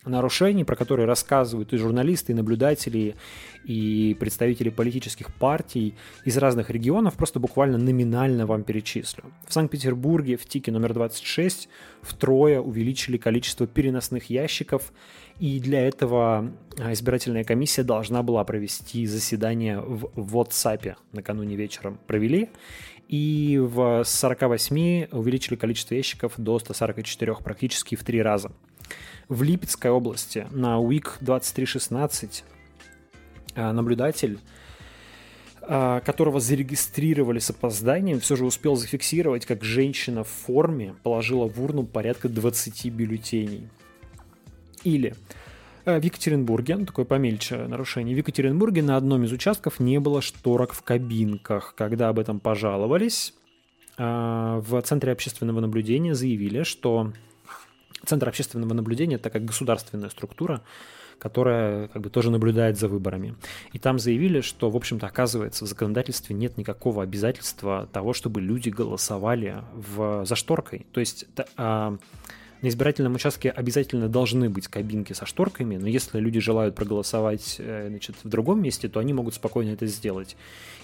нарушений, 0.09 0.63
про 0.63 0.75
которые 0.75 1.05
рассказывают 1.05 1.73
и 1.73 1.77
журналисты, 1.77 2.31
и 2.31 2.35
наблюдатели, 2.35 3.15
и 3.63 4.15
представители 4.19 4.69
политических 4.69 5.33
партий 5.33 5.95
из 6.25 6.37
разных 6.37 6.69
регионов, 6.69 7.15
просто 7.15 7.39
буквально 7.39 7.77
номинально 7.77 8.45
вам 8.45 8.63
перечислю. 8.63 9.23
В 9.47 9.53
Санкт-Петербурге 9.53 10.37
в 10.37 10.45
ТИКе 10.45 10.71
номер 10.71 10.93
26 10.93 11.69
втрое 12.01 12.59
увеличили 12.59 13.17
количество 13.17 13.67
переносных 13.67 14.29
ящиков, 14.29 14.91
и 15.39 15.59
для 15.59 15.87
этого 15.87 16.51
а, 16.77 16.93
избирательная 16.93 17.43
комиссия 17.43 17.83
должна 17.83 18.23
была 18.23 18.43
провести 18.43 19.05
заседание 19.05 19.79
в 19.79 20.35
WhatsApp 20.35 20.95
накануне 21.13 21.55
вечером. 21.55 21.99
Провели, 22.07 22.49
и 23.09 23.59
в 23.59 24.03
48 24.05 25.07
увеличили 25.11 25.55
количество 25.55 25.95
ящиков 25.95 26.33
до 26.37 26.59
144, 26.59 27.35
практически 27.43 27.95
в 27.95 28.03
три 28.03 28.21
раза. 28.21 28.51
В 29.29 29.43
Липецкой 29.43 29.91
области 29.91 30.47
на 30.49 30.79
УИК 30.79 31.19
2316 31.21 32.43
а, 33.55 33.73
наблюдатель 33.73 34.39
а, 35.61 35.99
которого 35.99 36.39
зарегистрировали 36.39 37.37
с 37.37 37.51
опозданием, 37.51 38.19
все 38.21 38.35
же 38.35 38.43
успел 38.43 38.75
зафиксировать, 38.75 39.45
как 39.45 39.63
женщина 39.63 40.23
в 40.23 40.29
форме 40.29 40.95
положила 41.03 41.47
в 41.47 41.63
урну 41.63 41.85
порядка 41.85 42.27
20 42.27 42.87
бюллетеней. 42.87 43.69
Или 44.83 45.13
а, 45.85 45.99
в 45.99 46.03
Екатеринбурге, 46.03 46.77
ну, 46.77 46.87
такое 46.87 47.05
помельче 47.05 47.67
нарушение, 47.67 48.15
в 48.15 48.17
Екатеринбурге 48.17 48.81
на 48.81 48.97
одном 48.97 49.25
из 49.25 49.31
участков 49.31 49.79
не 49.79 49.99
было 49.99 50.23
шторок 50.23 50.73
в 50.73 50.81
кабинках. 50.81 51.75
Когда 51.77 52.09
об 52.09 52.17
этом 52.17 52.39
пожаловались, 52.39 53.35
в 53.95 54.81
Центре 54.85 55.11
общественного 55.11 55.59
наблюдения 55.59 56.15
заявили, 56.15 56.63
что 56.63 57.11
Центр 58.05 58.27
общественного 58.27 58.73
наблюдения– 58.73 59.15
это 59.17 59.29
как 59.29 59.45
государственная 59.45 60.09
структура, 60.09 60.61
которая 61.19 61.89
как 61.89 62.01
бы 62.01 62.09
тоже 62.09 62.31
наблюдает 62.31 62.77
за 62.79 62.87
выборами. 62.87 63.35
И 63.73 63.79
там 63.79 63.99
заявили, 63.99 64.41
что, 64.41 64.69
в 64.69 64.75
общем-то, 64.75 65.05
оказывается, 65.05 65.65
в 65.65 65.67
законодательстве 65.67 66.35
нет 66.35 66.57
никакого 66.57 67.03
обязательства 67.03 67.87
того, 67.91 68.13
чтобы 68.13 68.41
люди 68.41 68.69
голосовали 68.69 69.63
в, 69.73 70.25
за 70.25 70.35
шторкой. 70.35 70.87
То 70.91 71.01
есть 71.01 71.25
а, 71.57 71.97
на 72.61 72.67
избирательном 72.67 73.15
участке 73.15 73.49
обязательно 73.49 74.09
должны 74.09 74.49
быть 74.49 74.67
кабинки 74.67 75.13
со 75.13 75.25
шторками, 75.25 75.77
но 75.77 75.87
если 75.87 76.19
люди 76.19 76.39
желают 76.39 76.75
проголосовать 76.75 77.55
э, 77.59 77.87
значит, 77.89 78.15
в 78.23 78.29
другом 78.29 78.61
месте, 78.61 78.89
то 78.89 78.99
они 78.99 79.13
могут 79.13 79.35
спокойно 79.35 79.71
это 79.71 79.85
сделать 79.87 80.35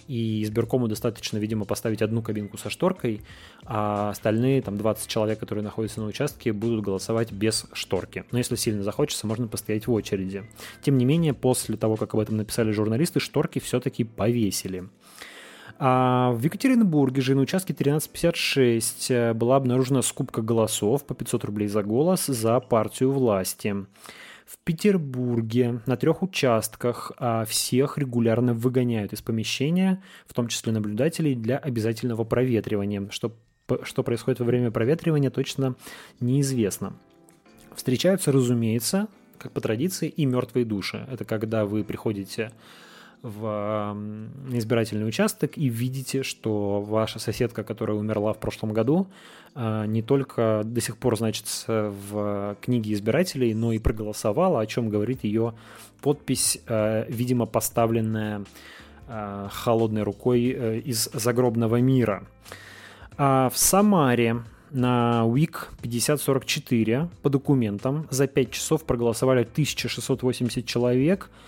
и 0.07 0.43
избиркому 0.43 0.87
достаточно, 0.87 1.37
видимо, 1.37 1.65
поставить 1.65 2.01
одну 2.01 2.21
кабинку 2.21 2.57
со 2.57 2.69
шторкой, 2.69 3.21
а 3.63 4.09
остальные, 4.09 4.61
там, 4.61 4.77
20 4.77 5.07
человек, 5.07 5.39
которые 5.39 5.63
находятся 5.63 6.01
на 6.01 6.07
участке, 6.07 6.53
будут 6.53 6.83
голосовать 6.83 7.31
без 7.31 7.65
шторки. 7.73 8.23
Но 8.31 8.37
если 8.37 8.55
сильно 8.55 8.83
захочется, 8.83 9.27
можно 9.27 9.47
постоять 9.47 9.87
в 9.87 9.91
очереди. 9.91 10.43
Тем 10.81 10.97
не 10.97 11.05
менее, 11.05 11.33
после 11.33 11.77
того, 11.77 11.95
как 11.95 12.13
об 12.13 12.19
этом 12.19 12.37
написали 12.37 12.71
журналисты, 12.71 13.19
шторки 13.19 13.59
все-таки 13.59 14.03
повесили. 14.03 14.87
А 15.77 16.31
в 16.31 16.41
Екатеринбурге 16.43 17.21
же 17.21 17.35
на 17.35 17.41
участке 17.41 17.73
1356 17.73 19.11
э, 19.11 19.33
была 19.33 19.57
обнаружена 19.57 20.01
скупка 20.01 20.41
голосов 20.41 21.05
по 21.05 21.13
500 21.13 21.43
рублей 21.43 21.67
за 21.67 21.83
голос 21.83 22.27
за 22.27 22.59
партию 22.61 23.11
власти. 23.11 23.75
В 24.45 24.57
Петербурге 24.63 25.81
на 25.85 25.97
трех 25.97 26.21
участках 26.21 27.11
а, 27.17 27.45
всех 27.45 27.97
регулярно 27.97 28.53
выгоняют 28.53 29.11
из 29.11 29.21
помещения, 29.21 30.03
в 30.27 30.33
том 30.33 30.47
числе 30.47 30.71
наблюдателей, 30.71 31.33
для 31.33 31.57
обязательного 31.57 32.23
проветривания. 32.25 33.07
Что, 33.09 33.35
что 33.81 34.03
происходит 34.03 34.39
во 34.39 34.45
время 34.45 34.69
проветривания, 34.69 35.31
точно 35.31 35.75
неизвестно. 36.19 36.93
Встречаются, 37.73 38.31
разумеется, 38.31 39.07
как 39.39 39.51
по 39.51 39.61
традиции, 39.61 40.07
и 40.07 40.25
мертвые 40.25 40.63
души. 40.63 41.07
Это 41.11 41.25
когда 41.25 41.65
вы 41.65 41.83
приходите 41.83 42.51
в 43.25 43.97
избирательный 44.51 45.07
участок 45.07 45.57
и 45.57 45.67
видите, 45.67 46.21
что 46.21 46.79
ваша 46.81 47.17
соседка, 47.17 47.63
которая 47.63 47.97
умерла 47.97 48.33
в 48.33 48.37
прошлом 48.37 48.71
году, 48.71 49.07
а, 49.55 49.85
не 49.87 50.03
только 50.03 50.61
до 50.63 50.79
сих 50.79 50.97
пор 50.97 51.17
значится 51.17 51.91
в 52.09 52.55
книге 52.61 52.93
избирателей, 52.93 53.55
но 53.55 53.73
и 53.73 53.79
проголосовала, 53.79 54.61
о 54.61 54.65
чем 54.67 54.89
говорит 54.89 55.23
ее 55.23 55.55
подпись, 56.01 56.59
а, 56.67 57.05
видимо, 57.09 57.47
поставленная 57.47 58.45
а, 59.07 59.49
холодной 59.51 60.03
рукой 60.03 60.53
э, 60.55 60.79
из 60.79 61.09
загробного 61.11 61.81
мира. 61.81 62.27
А 63.17 63.49
в 63.49 63.57
Самаре 63.57 64.43
на 64.69 65.25
УИК 65.25 65.69
5044 65.81 67.09
по 67.23 67.29
документам 67.31 68.07
за 68.11 68.27
5 68.27 68.51
часов 68.51 68.83
проголосовали 68.83 69.41
1680 69.41 70.63
человек– 70.67 71.31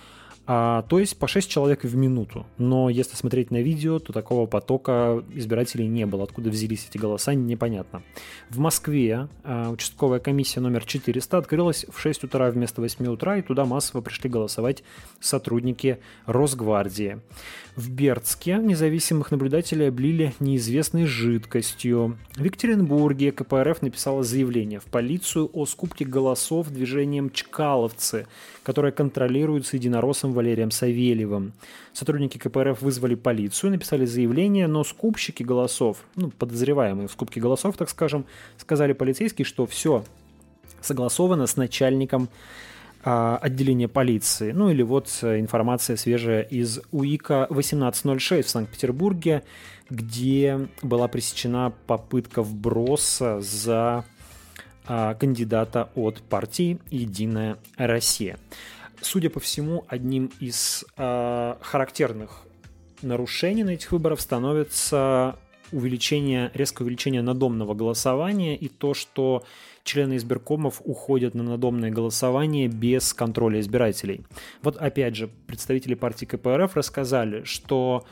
а, 0.48 0.84
то 0.84 0.98
есть 0.98 1.18
по 1.18 1.28
6 1.28 1.50
человек 1.50 1.84
в 1.84 1.96
минуту. 1.96 2.46
Но 2.58 2.90
если 2.90 3.18
смотреть 3.18 3.52
на 3.52 3.62
видео, 3.62 4.00
то 4.00 4.14
такого 4.14 4.46
потока 4.48 5.22
избирателей 5.36 5.88
не 5.88 6.06
было. 6.06 6.24
Откуда 6.24 6.50
взялись 6.50 6.88
эти 6.90 6.98
голоса, 6.98 7.34
непонятно. 7.34 8.02
В 8.50 8.60
Москве 8.60 9.28
а, 9.44 9.70
участковая 9.70 10.20
комиссия 10.20 10.62
номер 10.62 10.86
400 10.86 11.38
открылась 11.38 11.86
в 11.90 12.00
6 12.00 12.24
утра 12.24 12.50
вместо 12.50 12.80
8 12.80 13.06
утра, 13.08 13.38
и 13.38 13.42
туда 13.42 13.66
массово 13.66 14.00
пришли 14.00 14.30
голосовать 14.30 14.84
сотрудники 15.20 16.00
Росгвардии. 16.26 17.20
В 17.76 17.92
Бердске 17.92 18.58
независимых 18.58 19.30
наблюдателей 19.32 19.90
облили 19.90 20.34
неизвестной 20.40 21.06
жидкостью. 21.06 22.18
В 22.36 22.44
Екатеринбурге 22.44 23.32
КПРФ 23.32 23.82
написала 23.82 24.24
заявление 24.24 24.80
в 24.80 24.86
полицию 24.86 25.50
о 25.54 25.66
скупке 25.66 26.06
голосов 26.06 26.70
движением 26.70 27.30
«Чкаловцы», 27.30 28.28
которое 28.64 28.92
контролируется 28.92 29.78
единороссом 29.78 30.34
Валерием 30.38 30.72
Савельевым. 30.72 31.54
Сотрудники 31.94 32.38
КПРФ 32.38 32.82
вызвали 32.82 33.16
полицию, 33.16 33.72
написали 33.72 34.06
заявление, 34.06 34.68
но 34.68 34.84
скупщики 34.84 35.44
голосов, 35.44 35.98
ну, 36.16 36.30
подозреваемые 36.32 37.08
в 37.08 37.12
скупке 37.12 37.42
голосов, 37.42 37.76
так 37.76 37.90
скажем, 37.90 38.26
сказали 38.58 38.94
полицейские, 38.94 39.46
что 39.46 39.66
все 39.66 40.04
согласовано 40.82 41.48
с 41.48 41.58
начальником 41.58 42.30
а, 43.04 43.38
отделения 43.42 43.88
полиции. 43.88 44.52
Ну 44.52 44.70
или 44.70 44.82
вот 44.84 45.08
э, 45.22 45.40
информация 45.40 45.96
свежая 45.96 46.42
из 46.42 46.82
УИКа 46.92 47.46
1806 47.46 48.48
в 48.48 48.52
Санкт-Петербурге, 48.52 49.44
где 49.90 50.68
была 50.82 51.08
пресечена 51.08 51.74
попытка 51.86 52.44
вброса 52.44 53.40
за 53.42 54.04
а, 54.86 55.14
кандидата 55.16 55.90
от 55.96 56.22
партии 56.22 56.80
«Единая 56.90 57.58
Россия». 57.78 58.38
Судя 59.02 59.30
по 59.30 59.40
всему, 59.40 59.86
одним 59.88 60.32
из 60.40 60.86
а, 60.98 61.58
характерных 61.62 62.44
нарушений 63.02 63.64
на 63.64 63.72
этих 63.72 63.92
выборах 63.92 64.20
становится 64.20 65.38
увеличение, 65.72 66.52
резкое 66.54 66.86
увеличение 66.86 67.22
надомного 67.22 67.74
голосования 67.74 68.56
и 68.56 68.70
то, 68.70 68.94
что 68.94 69.44
члены 69.84 70.18
избиркомов 70.18 70.82
уходят 70.84 71.34
на 71.34 71.44
надомное 71.44 71.92
голосование 71.92 72.68
без 72.68 73.14
контроля 73.14 73.60
избирателей. 73.60 74.22
Вот 74.62 74.78
опять 74.78 75.16
же, 75.16 75.30
представители 75.48 75.94
партии 75.94 76.26
КПРФ 76.26 76.76
рассказали, 76.76 77.44
что 77.44 78.06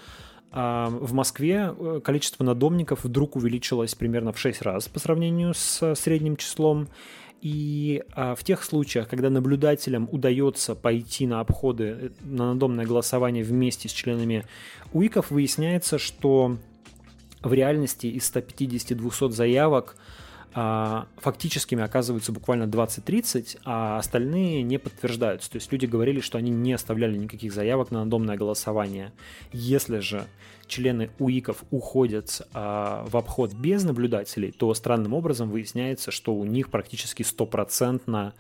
а, 0.52 0.90
в 0.90 1.14
Москве 1.14 1.74
э, 1.78 2.02
количество 2.04 2.44
надомников 2.44 3.04
вдруг 3.04 3.36
увеличилось 3.36 3.94
примерно 3.94 4.32
в 4.32 4.40
6 4.40 4.62
раз 4.62 4.88
по 4.88 5.00
сравнению 5.00 5.54
с 5.54 5.96
средним 5.96 6.38
числом. 6.38 6.88
И 7.46 8.02
а, 8.14 8.34
в 8.34 8.44
тех 8.44 8.64
случаях, 8.64 9.08
когда 9.08 9.30
наблюдателям 9.30 10.10
удается 10.12 10.74
пойти 10.74 11.28
на 11.28 11.42
обходы, 11.42 11.84
э, 11.84 12.10
на 12.24 12.54
надомное 12.54 12.88
голосование 12.88 13.44
вместе 13.44 13.88
с 13.88 13.92
членами 13.92 14.46
УИКов, 14.94 15.30
выясняется, 15.30 16.00
что 16.00 16.58
в 17.44 17.54
реальности 17.54 18.08
из 18.08 18.24
150-200 18.34 19.30
заявок 19.30 19.96
а, 20.56 21.06
фактическими 21.18 21.84
оказываются 21.84 22.32
буквально 22.32 22.64
20-30, 22.64 23.60
а 23.64 24.00
остальные 24.00 24.64
не 24.64 24.80
подтверждаются. 24.80 25.52
То 25.52 25.58
есть 25.58 25.72
люди 25.72 25.86
говорили, 25.86 26.22
что 26.22 26.40
они 26.40 26.50
не 26.50 26.74
оставляли 26.74 27.16
никаких 27.16 27.54
заявок 27.54 27.92
на 27.92 28.06
надомное 28.06 28.38
голосование. 28.38 29.12
Если 29.54 30.00
же 30.00 30.26
члены 30.68 31.10
УИКов 31.20 31.64
уходят 31.72 32.42
а, 32.54 33.06
в 33.08 33.18
обход 33.18 33.54
без 33.54 33.84
наблюдателей, 33.84 34.52
то 34.52 34.74
странным 34.74 35.14
образом 35.14 35.50
выясняется, 35.50 36.12
что 36.12 36.34
у 36.34 36.46
них 36.46 36.70
практически 36.70 37.24
стопроцентно 37.24 38.34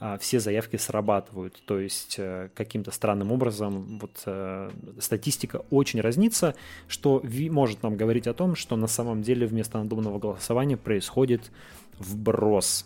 а, 0.00 0.18
все 0.18 0.40
заявки 0.40 0.76
срабатывают. 0.76 1.62
То 1.64 1.78
есть 1.78 2.16
э, 2.18 2.48
каким-то 2.54 2.90
странным 2.90 3.30
образом 3.30 3.98
вот 4.00 4.22
э, 4.26 4.70
статистика 4.98 5.62
очень 5.70 6.00
разнится, 6.00 6.56
что 6.88 7.22
может 7.50 7.82
нам 7.84 7.96
говорить 7.96 8.26
о 8.26 8.34
том, 8.34 8.56
что 8.56 8.76
на 8.76 8.88
самом 8.88 9.22
деле 9.22 9.46
вместо 9.46 9.78
надуманного 9.78 10.18
голосования 10.18 10.76
происходит 10.76 11.52
вброс. 12.00 12.84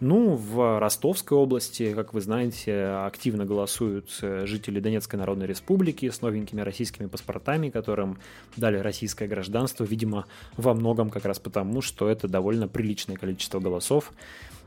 Ну, 0.00 0.34
в 0.34 0.80
Ростовской 0.80 1.38
области, 1.38 1.94
как 1.94 2.12
вы 2.12 2.20
знаете, 2.20 2.86
активно 2.86 3.44
голосуют 3.44 4.18
э, 4.20 4.46
жители 4.46 4.80
Донецкой 4.80 5.20
Народной 5.20 5.46
Республики 5.46 6.10
с 6.10 6.22
новенькими 6.22 6.60
российскими 6.60 7.06
паспортами, 7.06 7.70
которым 7.70 8.18
дали 8.56 8.78
российское 8.78 9.28
гражданство, 9.28 9.84
видимо, 9.84 10.26
во 10.56 10.74
многом 10.74 11.10
как 11.10 11.24
раз 11.24 11.38
потому, 11.38 11.82
что 11.82 12.08
это 12.08 12.26
довольно 12.26 12.66
приличное 12.66 13.16
количество 13.16 13.60
голосов. 13.60 14.12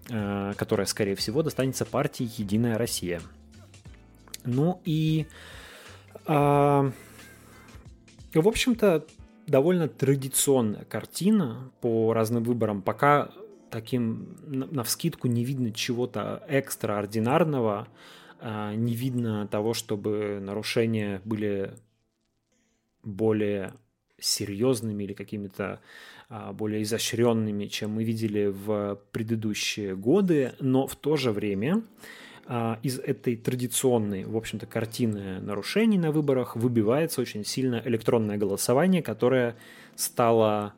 Э, 0.08 0.54
которая, 0.56 0.86
скорее 0.86 1.16
всего, 1.16 1.42
достанется 1.42 1.84
партии 1.84 2.30
«Единая 2.38 2.78
Россия». 2.78 3.22
Ну 4.44 4.80
и, 4.86 5.26
э, 6.28 6.32
в 6.32 6.92
общем-то, 8.48 9.04
довольно 9.48 9.88
традиционная 9.88 10.86
картина 10.86 11.72
по 11.82 12.14
разным 12.14 12.44
выборам. 12.44 12.84
Пока 12.84 13.30
таким 13.76 14.38
на 14.48 14.84
вскидку 14.84 15.28
не 15.28 15.44
видно 15.44 15.74
чего-то 15.74 16.42
экстраординарного, 16.48 17.90
э, 18.40 18.74
не 18.76 18.96
видно 18.96 19.48
того, 19.48 19.74
чтобы 19.74 20.40
нарушения 20.42 21.22
были 21.26 21.74
более 23.04 23.74
серьезными 24.18 25.04
или 25.04 25.14
какими-то 25.14 25.82
а, 26.30 26.54
более 26.54 26.84
изощренными, 26.84 27.66
чем 27.66 27.92
мы 27.92 28.06
видели 28.06 28.46
в 28.48 28.98
предыдущие 29.12 29.94
годы, 29.96 30.54
но 30.62 30.88
в 30.88 30.96
то 30.96 31.18
же 31.18 31.32
время 31.32 31.84
а, 32.48 32.80
из 32.82 32.98
этой 32.98 33.36
традиционной, 33.36 34.24
в 34.24 34.38
общем-то, 34.38 34.66
картины 34.68 35.42
нарушений 35.42 35.98
на 35.98 36.12
выборах 36.12 36.56
выбивается 36.56 37.20
очень 37.20 37.44
сильно 37.44 37.82
электронное 37.86 38.38
голосование, 38.38 39.04
которое 39.04 39.58
стало 39.96 40.74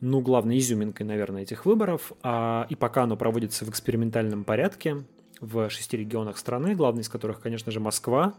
ну, 0.00 0.20
главной 0.20 0.58
изюминкой, 0.58 1.06
наверное, 1.06 1.42
этих 1.42 1.66
выборов. 1.66 2.12
А, 2.22 2.66
и 2.68 2.74
пока 2.74 3.04
оно 3.04 3.16
проводится 3.16 3.64
в 3.64 3.68
экспериментальном 3.68 4.44
порядке, 4.44 5.04
в 5.40 5.70
шести 5.70 5.96
регионах 5.96 6.36
страны, 6.36 6.74
главный 6.74 7.00
из 7.00 7.08
которых, 7.08 7.40
конечно 7.40 7.72
же, 7.72 7.80
Москва, 7.80 8.34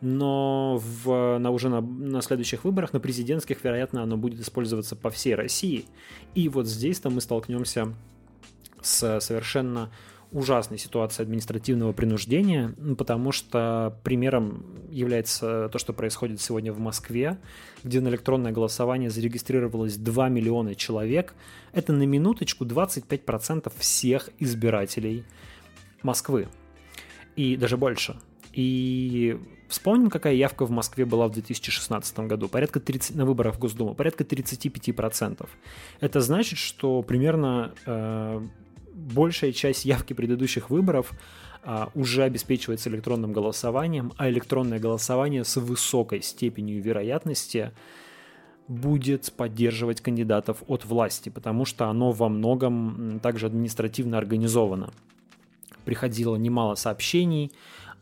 но 0.00 0.80
в, 0.82 1.38
на, 1.38 1.50
уже 1.50 1.68
на, 1.68 1.80
на 1.80 2.22
следующих 2.22 2.64
выборах, 2.64 2.92
на 2.92 3.00
президентских, 3.00 3.62
вероятно, 3.62 4.02
оно 4.02 4.16
будет 4.16 4.40
использоваться 4.40 4.96
по 4.96 5.10
всей 5.10 5.34
России. 5.34 5.84
И 6.34 6.48
вот 6.48 6.66
здесь-то 6.66 7.10
мы 7.10 7.20
столкнемся 7.20 7.94
с 8.80 9.20
совершенно 9.20 9.90
ужасной 10.36 10.76
ситуацией 10.78 11.24
административного 11.24 11.92
принуждения, 11.92 12.74
потому 12.98 13.32
что 13.32 13.98
примером 14.04 14.64
является 14.90 15.70
то, 15.70 15.78
что 15.78 15.94
происходит 15.94 16.40
сегодня 16.40 16.72
в 16.72 16.78
Москве, 16.78 17.38
где 17.82 18.00
на 18.00 18.08
электронное 18.08 18.52
голосование 18.52 19.08
зарегистрировалось 19.08 19.96
2 19.96 20.28
миллиона 20.28 20.74
человек. 20.74 21.34
Это 21.72 21.92
на 21.94 22.02
минуточку 22.02 22.64
25% 22.66 23.72
всех 23.78 24.28
избирателей 24.38 25.24
Москвы. 26.02 26.48
И 27.34 27.56
даже 27.56 27.78
больше. 27.78 28.16
И 28.52 29.38
вспомним, 29.68 30.10
какая 30.10 30.34
явка 30.34 30.66
в 30.66 30.70
Москве 30.70 31.06
была 31.06 31.28
в 31.28 31.32
2016 31.32 32.18
году. 32.20 32.48
Порядка 32.48 32.78
30, 32.78 33.16
на 33.16 33.24
выборах 33.24 33.56
в 33.56 33.58
Госдуму. 33.58 33.94
Порядка 33.94 34.24
35%. 34.24 35.48
Это 36.00 36.20
значит, 36.20 36.58
что 36.58 37.02
примерно 37.02 37.74
э, 37.86 38.46
большая 38.96 39.52
часть 39.52 39.84
явки 39.84 40.14
предыдущих 40.14 40.70
выборов 40.70 41.12
э, 41.62 41.86
уже 41.94 42.24
обеспечивается 42.24 42.88
электронным 42.90 43.32
голосованием, 43.32 44.12
а 44.16 44.28
электронное 44.28 44.78
голосование 44.78 45.44
с 45.44 45.56
высокой 45.56 46.22
степенью 46.22 46.82
вероятности 46.82 47.72
будет 48.68 49.32
поддерживать 49.36 50.00
кандидатов 50.00 50.62
от 50.66 50.84
власти, 50.84 51.28
потому 51.28 51.64
что 51.64 51.88
оно 51.88 52.10
во 52.10 52.28
многом 52.28 53.20
также 53.22 53.46
административно 53.46 54.18
организовано. 54.18 54.90
приходило 55.84 56.34
немало 56.34 56.74
сообщений 56.74 57.52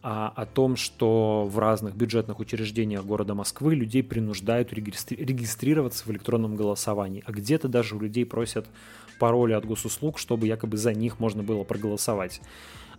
а, 0.03 0.33
о 0.35 0.47
том, 0.47 0.77
что 0.77 1.47
в 1.51 1.59
разных 1.59 1.95
бюджетных 1.97 2.39
учреждениях 2.39 3.05
города 3.05 3.35
Москвы 3.35 3.75
людей 3.75 4.03
принуждают 4.03 4.73
регистри- 4.73 5.23
регистрироваться 5.23 6.05
в 6.07 6.11
электронном 6.13 6.57
голосовании, 6.57 7.23
а 7.27 7.33
где-то 7.33 7.69
даже 7.69 7.97
у 7.97 8.01
людей 8.01 8.25
просят 8.25 8.67
пароли 9.19 9.53
от 9.53 9.65
госуслуг, 9.65 10.19
чтобы 10.19 10.47
якобы 10.47 10.77
за 10.77 10.93
них 10.93 11.19
можно 11.19 11.43
было 11.43 11.65
проголосовать. 11.65 12.41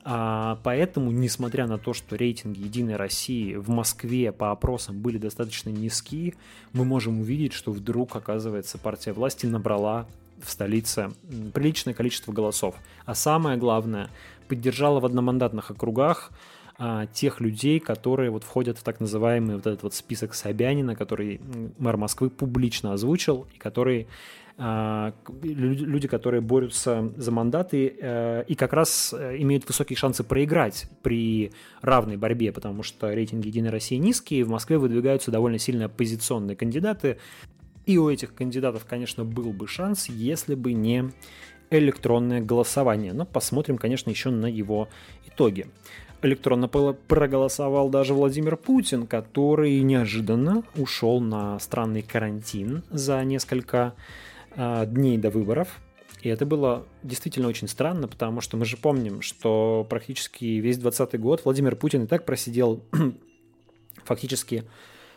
А, 0.08 0.60
поэтому, 0.64 1.10
несмотря 1.10 1.66
на 1.66 1.80
то, 1.80 1.94
что 1.94 2.16
рейтинги 2.16 2.60
Единой 2.60 2.96
России 2.96 3.56
в 3.56 3.70
Москве 3.70 4.32
по 4.32 4.52
опросам 4.52 5.00
были 5.00 5.18
достаточно 5.18 5.70
низкие, 5.70 6.36
мы 6.74 6.86
можем 6.86 7.22
увидеть, 7.22 7.54
что 7.54 7.72
вдруг, 7.72 8.16
оказывается, 8.16 8.78
партия 8.78 9.14
власти 9.14 9.48
набрала 9.48 10.06
в 10.44 10.52
столице 10.52 11.12
приличное 11.54 11.96
количество 11.96 12.32
голосов. 12.32 12.76
А 13.06 13.16
самое 13.16 13.58
главное, 13.58 14.10
поддержала 14.48 15.00
в 15.00 15.06
одномандатных 15.06 15.72
округах 15.72 16.32
а, 16.78 17.06
тех 17.08 17.40
людей, 17.40 17.80
которые 17.80 18.30
вот 18.32 18.44
входят 18.44 18.78
в 18.78 18.84
так 18.84 19.00
называемый 19.00 19.56
вот 19.56 19.66
этот 19.66 19.84
вот 19.84 19.94
список 19.94 20.34
Собянина, 20.34 20.96
который 20.96 21.40
мэр 21.78 21.98
Москвы 21.98 22.30
публично 22.30 22.94
озвучил, 22.94 23.48
и 23.54 23.58
который 23.58 24.08
а, 24.58 25.14
люди, 25.42 26.08
которые 26.08 26.40
борются 26.40 27.12
за 27.18 27.32
мандаты 27.32 27.94
э, 28.00 28.46
и 28.48 28.56
как 28.56 28.72
раз 28.72 29.14
э, 29.14 29.36
имеют 29.40 29.68
высокие 29.68 29.98
шансы 29.98 30.24
проиграть 30.24 30.88
при 31.02 31.52
равной 31.82 32.16
борьбе, 32.16 32.54
потому 32.54 32.82
что 32.82 33.14
рейтинги 33.14 33.48
Единой 33.48 33.70
России 33.70 33.98
низкие, 33.98 34.46
в 34.46 34.50
Москве 34.50 34.78
выдвигаются 34.78 35.30
довольно 35.30 35.60
сильно 35.60 35.86
оппозиционные 35.86 36.56
кандидаты, 36.56 37.18
и 37.86 37.98
у 37.98 38.10
этих 38.10 38.34
кандидатов, 38.34 38.86
конечно, 38.86 39.26
был 39.26 39.52
бы 39.52 39.68
шанс, 39.68 40.08
если 40.08 40.56
бы 40.56 40.72
не 40.72 41.12
электронное 41.70 42.40
голосование. 42.40 43.12
Но 43.12 43.26
посмотрим, 43.26 43.78
конечно, 43.78 44.10
еще 44.10 44.30
на 44.30 44.46
его 44.46 44.88
итоги. 45.26 45.68
Электронно 46.26 46.68
проголосовал 46.68 47.90
даже 47.90 48.16
Владимир 48.16 48.58
Путин, 48.58 49.06
который 49.06 49.80
неожиданно 49.82 50.64
ушел 50.76 51.20
на 51.22 51.60
странный 51.60 52.02
карантин 52.02 52.82
за 52.90 53.24
несколько 53.24 53.94
а, 54.56 54.88
дней 54.88 55.20
до 55.20 55.30
выборов. 55.30 55.80
И 56.24 56.30
это 56.30 56.48
было 56.48 56.88
действительно 57.04 57.48
очень 57.48 57.68
странно, 57.68 58.08
потому 58.08 58.42
что 58.42 58.58
мы 58.58 58.66
же 58.66 58.76
помним, 58.76 59.22
что 59.22 59.86
практически 59.88 60.46
весь 60.46 60.80
2020 60.80 61.20
год 61.20 61.46
Владимир 61.46 61.76
Путин 61.76 62.06
и 62.06 62.08
так 62.08 62.26
просидел 62.26 62.84
фактически 64.04 64.64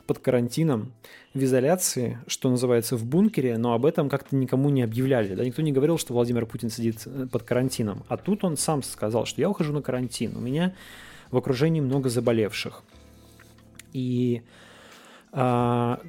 под 0.09 0.21
карантином, 0.21 0.94
в 1.35 1.44
изоляции, 1.44 2.18
что 2.27 2.49
называется, 2.49 2.97
в 2.97 3.05
бункере, 3.05 3.59
но 3.59 3.75
об 3.75 3.85
этом 3.85 4.09
как-то 4.09 4.35
никому 4.35 4.71
не 4.71 4.83
объявляли. 4.83 5.35
Да? 5.35 5.44
Никто 5.44 5.61
не 5.61 5.71
говорил, 5.71 5.99
что 5.99 6.14
Владимир 6.14 6.47
Путин 6.47 6.71
сидит 6.71 7.03
э, 7.05 7.27
под 7.31 7.42
карантином. 7.42 8.05
А 8.09 8.16
тут 8.16 8.42
он 8.42 8.57
сам 8.57 8.83
сказал, 8.83 9.27
что 9.27 9.42
я 9.42 9.51
ухожу 9.51 9.75
на 9.75 9.83
карантин, 9.83 10.35
у 10.35 10.40
меня 10.40 10.75
в 11.31 11.37
окружении 11.37 11.83
много 11.83 12.09
заболевших. 12.09 12.83
И 13.92 14.42
а, 15.31 16.01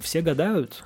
все 0.00 0.20
гадают, 0.20 0.84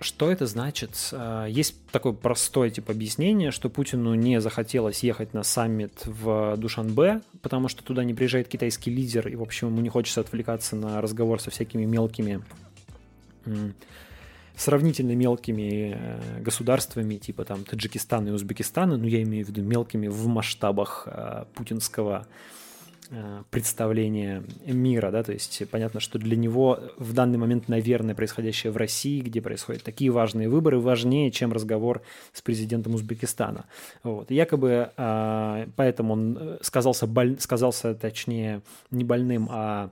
что 0.00 0.30
это 0.30 0.46
значит? 0.46 1.10
А, 1.12 1.46
есть 1.46 1.74
такое 1.90 2.12
простое 2.12 2.70
типа 2.70 2.92
объяснение, 2.92 3.50
что 3.50 3.68
Путину 3.68 4.14
не 4.14 4.40
захотелось 4.40 5.02
ехать 5.02 5.34
на 5.34 5.42
саммит 5.42 6.02
в 6.04 6.56
Душанбе, 6.56 7.20
потому 7.42 7.68
что 7.68 7.82
туда 7.82 8.04
не 8.04 8.14
приезжает 8.14 8.48
китайский 8.48 8.90
лидер, 8.90 9.28
и, 9.28 9.36
в 9.36 9.42
общем, 9.42 9.68
ему 9.68 9.80
не 9.80 9.88
хочется 9.88 10.20
отвлекаться 10.20 10.76
на 10.76 11.00
разговор 11.00 11.40
со 11.40 11.50
всякими 11.50 11.84
мелкими 11.84 12.42
сравнительно 14.58 15.14
мелкими 15.14 15.96
э, 15.96 16.40
государствами, 16.40 17.14
типа 17.14 17.44
там 17.44 17.64
Таджикистана 17.64 18.28
и 18.28 18.30
Узбекистана, 18.32 18.96
ну 18.96 19.06
я 19.06 19.22
имею 19.22 19.46
в 19.46 19.48
виду 19.48 19.62
мелкими 19.62 20.08
в 20.08 20.26
масштабах 20.26 21.04
э, 21.06 21.44
путинского 21.54 22.26
представление 23.50 24.42
мира, 24.66 25.10
да, 25.10 25.22
то 25.22 25.32
есть 25.32 25.62
понятно, 25.70 26.00
что 26.00 26.18
для 26.18 26.36
него 26.36 26.78
в 26.98 27.14
данный 27.14 27.38
момент, 27.38 27.68
наверное, 27.68 28.14
происходящее 28.14 28.70
в 28.70 28.76
России, 28.76 29.20
где 29.20 29.40
происходят 29.40 29.82
такие 29.82 30.10
важные 30.10 30.48
выборы, 30.48 30.78
важнее, 30.78 31.30
чем 31.30 31.52
разговор 31.52 32.02
с 32.32 32.42
президентом 32.42 32.94
Узбекистана. 32.94 33.64
Вот. 34.02 34.30
Якобы 34.30 34.90
а, 34.96 35.66
поэтому 35.76 36.12
он 36.12 36.38
э, 36.38 36.58
сказался, 36.60 37.06
боль, 37.06 37.38
сказался, 37.40 37.94
точнее, 37.94 38.62
не 38.90 39.04
больным, 39.04 39.48
а 39.50 39.90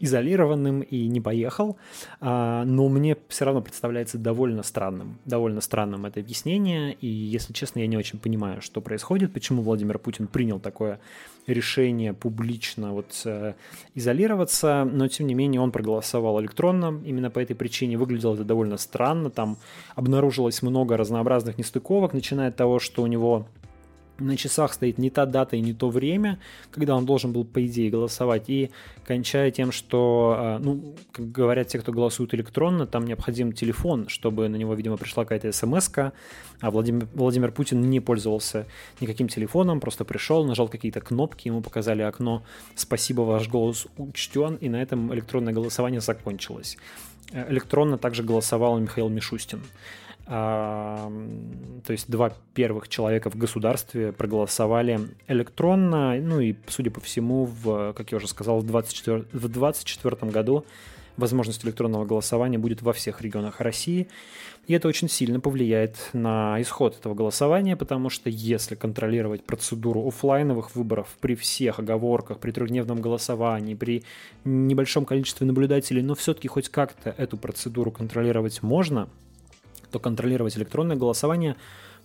изолированным 0.00 0.80
и 0.80 1.06
не 1.06 1.20
поехал, 1.20 1.76
а, 2.20 2.64
но 2.64 2.88
мне 2.88 3.16
все 3.28 3.44
равно 3.44 3.62
представляется 3.62 4.18
довольно 4.18 4.62
странным, 4.62 5.18
довольно 5.24 5.60
странным 5.60 6.06
это 6.06 6.20
объяснение, 6.20 6.94
и, 6.94 7.06
если 7.06 7.52
честно, 7.52 7.80
я 7.80 7.86
не 7.86 7.96
очень 7.96 8.18
понимаю, 8.18 8.60
что 8.60 8.80
происходит, 8.80 9.32
почему 9.32 9.62
Владимир 9.62 9.98
Путин 9.98 10.26
принял 10.26 10.60
такое 10.60 11.00
решение 11.46 12.12
публично 12.12 12.92
вот 12.92 13.22
э, 13.24 13.54
изолироваться, 13.94 14.84
но, 14.84 15.08
тем 15.08 15.26
не 15.26 15.34
менее, 15.34 15.60
он 15.60 15.70
проголосовал 15.70 16.40
электронно, 16.40 17.00
именно 17.04 17.30
по 17.30 17.38
этой 17.38 17.54
причине. 17.54 17.96
Выглядело 17.96 18.34
это 18.34 18.44
довольно 18.44 18.76
странно, 18.76 19.30
там 19.30 19.56
обнаружилось 19.94 20.62
много 20.62 20.96
разнообразных 20.96 21.58
нестыковок, 21.58 22.12
начиная 22.12 22.48
от 22.48 22.56
того, 22.56 22.78
что 22.78 23.02
у 23.02 23.06
него 23.06 23.46
на 24.18 24.36
часах 24.36 24.72
стоит 24.72 24.98
не 24.98 25.10
та 25.10 25.26
дата 25.26 25.56
и 25.56 25.60
не 25.60 25.72
то 25.72 25.90
время, 25.90 26.38
когда 26.70 26.96
он 26.96 27.06
должен 27.06 27.32
был, 27.32 27.44
по 27.44 27.64
идее, 27.64 27.90
голосовать, 27.90 28.48
и 28.48 28.70
кончая 29.04 29.50
тем, 29.50 29.72
что, 29.72 30.34
а, 30.38 30.58
ну, 30.58 30.94
как 31.12 31.30
говорят 31.30 31.68
те, 31.68 31.78
кто 31.78 31.92
голосует 31.92 32.34
электронно, 32.34 32.86
там 32.86 33.04
необходим 33.04 33.52
телефон, 33.52 34.08
чтобы 34.08 34.48
на 34.48 34.56
него, 34.56 34.74
видимо, 34.74 34.96
пришла 34.96 35.24
какая-то 35.24 35.52
смс 35.52 35.90
а 36.60 36.70
Владимир, 36.70 37.06
Владимир 37.14 37.52
Путин 37.52 37.82
не 37.82 38.00
пользовался 38.00 38.66
никаким 39.00 39.28
телефоном, 39.28 39.80
просто 39.80 40.04
пришел, 40.04 40.44
нажал 40.44 40.68
какие-то 40.68 41.00
кнопки, 41.00 41.48
ему 41.48 41.60
показали 41.60 42.02
окно 42.02 42.42
«Спасибо, 42.74 43.22
ваш 43.22 43.48
голос 43.48 43.86
учтен», 43.98 44.56
и 44.56 44.68
на 44.68 44.80
этом 44.82 45.12
электронное 45.14 45.52
голосование 45.52 46.00
закончилось. 46.00 46.78
Э, 47.32 47.50
электронно 47.50 47.98
также 47.98 48.22
голосовал 48.22 48.78
Михаил 48.78 49.08
Мишустин. 49.08 49.60
То 50.26 51.12
есть 51.88 52.10
два 52.10 52.32
первых 52.54 52.88
человека 52.88 53.30
в 53.30 53.36
государстве 53.36 54.12
проголосовали 54.12 55.08
электронно, 55.28 56.16
ну 56.20 56.40
и, 56.40 56.56
судя 56.66 56.90
по 56.90 57.00
всему, 57.00 57.44
в, 57.44 57.92
как 57.92 58.10
я 58.10 58.16
уже 58.16 58.26
сказал, 58.26 58.58
в 58.58 58.66
2024 58.66 60.32
году 60.32 60.64
возможность 61.16 61.64
электронного 61.64 62.04
голосования 62.04 62.58
будет 62.58 62.82
во 62.82 62.92
всех 62.92 63.22
регионах 63.22 63.60
России. 63.60 64.08
И 64.66 64.74
это 64.74 64.88
очень 64.88 65.08
сильно 65.08 65.38
повлияет 65.38 65.96
на 66.12 66.60
исход 66.60 66.98
этого 66.98 67.14
голосования, 67.14 67.76
потому 67.76 68.10
что 68.10 68.28
если 68.28 68.74
контролировать 68.74 69.44
процедуру 69.44 70.08
офлайновых 70.08 70.74
выборов 70.74 71.16
при 71.20 71.36
всех 71.36 71.78
оговорках, 71.78 72.40
при 72.40 72.50
трехдневном 72.50 73.00
голосовании, 73.00 73.76
при 73.76 74.02
небольшом 74.44 75.04
количестве 75.04 75.46
наблюдателей, 75.46 76.02
но 76.02 76.16
все-таки 76.16 76.48
хоть 76.48 76.68
как-то 76.68 77.14
эту 77.16 77.36
процедуру 77.36 77.92
контролировать 77.92 78.64
можно– 78.64 79.08
то 79.90 79.98
контролировать 79.98 80.56
электронное 80.56 80.96
голосование 80.96 81.56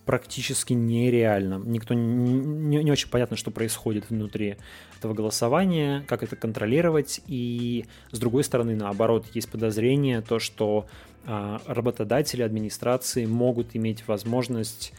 практически 0.06 0.74
нереально. 0.74 1.62
Никто 1.63 1.94
не, 1.94 2.84
не, 2.84 2.91
очень 2.91 3.10
понятно, 3.10 3.38
что 3.38 3.52
происходит 3.52 4.10
внутри 4.10 4.58
этого 4.98 5.13
голосования, 5.13 6.04
как 6.08 6.24
это 6.24 6.36
контролировать. 6.36 7.22
И 7.28 7.86
с 8.12 8.20
другой 8.20 8.44
стороны, 8.44 8.76
наоборот, 8.76 9.26
есть 9.34 9.50
подозрение, 9.50 10.22
то, 10.22 10.39
что 10.39 10.88
э, 11.26 11.60
работодатели, 11.67 12.41
администрации 12.41 13.26
могут 13.26 13.76
иметь 13.76 14.08
возможность 14.08 14.91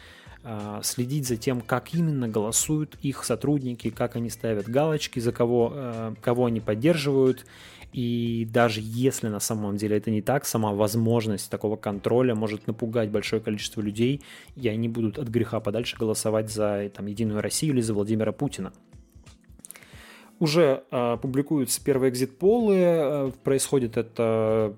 э, 0.44 0.80
следить 0.82 1.26
за 1.26 1.36
тем, 1.36 1.60
как 1.60 1.94
именно 1.94 2.28
голосуют 2.28 2.96
их 3.02 3.24
сотрудники, 3.24 3.90
как 3.90 4.14
они 4.14 4.30
ставят 4.30 4.68
галочки, 4.68 5.18
за 5.18 5.32
кого, 5.32 5.72
э, 5.74 6.14
кого 6.20 6.46
они 6.46 6.60
поддерживают 6.60 7.44
и 7.92 8.48
даже 8.50 8.80
если 8.82 9.28
на 9.28 9.40
самом 9.40 9.76
деле 9.76 9.98
это 9.98 10.10
не 10.10 10.22
так, 10.22 10.46
сама 10.46 10.72
возможность 10.72 11.50
такого 11.50 11.76
контроля 11.76 12.34
может 12.34 12.66
напугать 12.66 13.10
большое 13.10 13.42
количество 13.42 13.80
людей, 13.80 14.22
и 14.56 14.68
они 14.68 14.88
будут 14.88 15.18
от 15.18 15.28
греха 15.28 15.60
подальше 15.60 15.96
голосовать 15.98 16.50
за 16.50 16.90
там, 16.94 17.06
Единую 17.06 17.40
Россию 17.42 17.74
или 17.74 17.82
за 17.82 17.92
Владимира 17.92 18.32
Путина. 18.32 18.72
Уже 20.38 20.82
э, 20.90 21.18
публикуются 21.20 21.84
первые 21.84 22.10
экзит-полы, 22.10 22.76
э, 22.76 23.30
происходит 23.44 23.96
это 23.96 24.74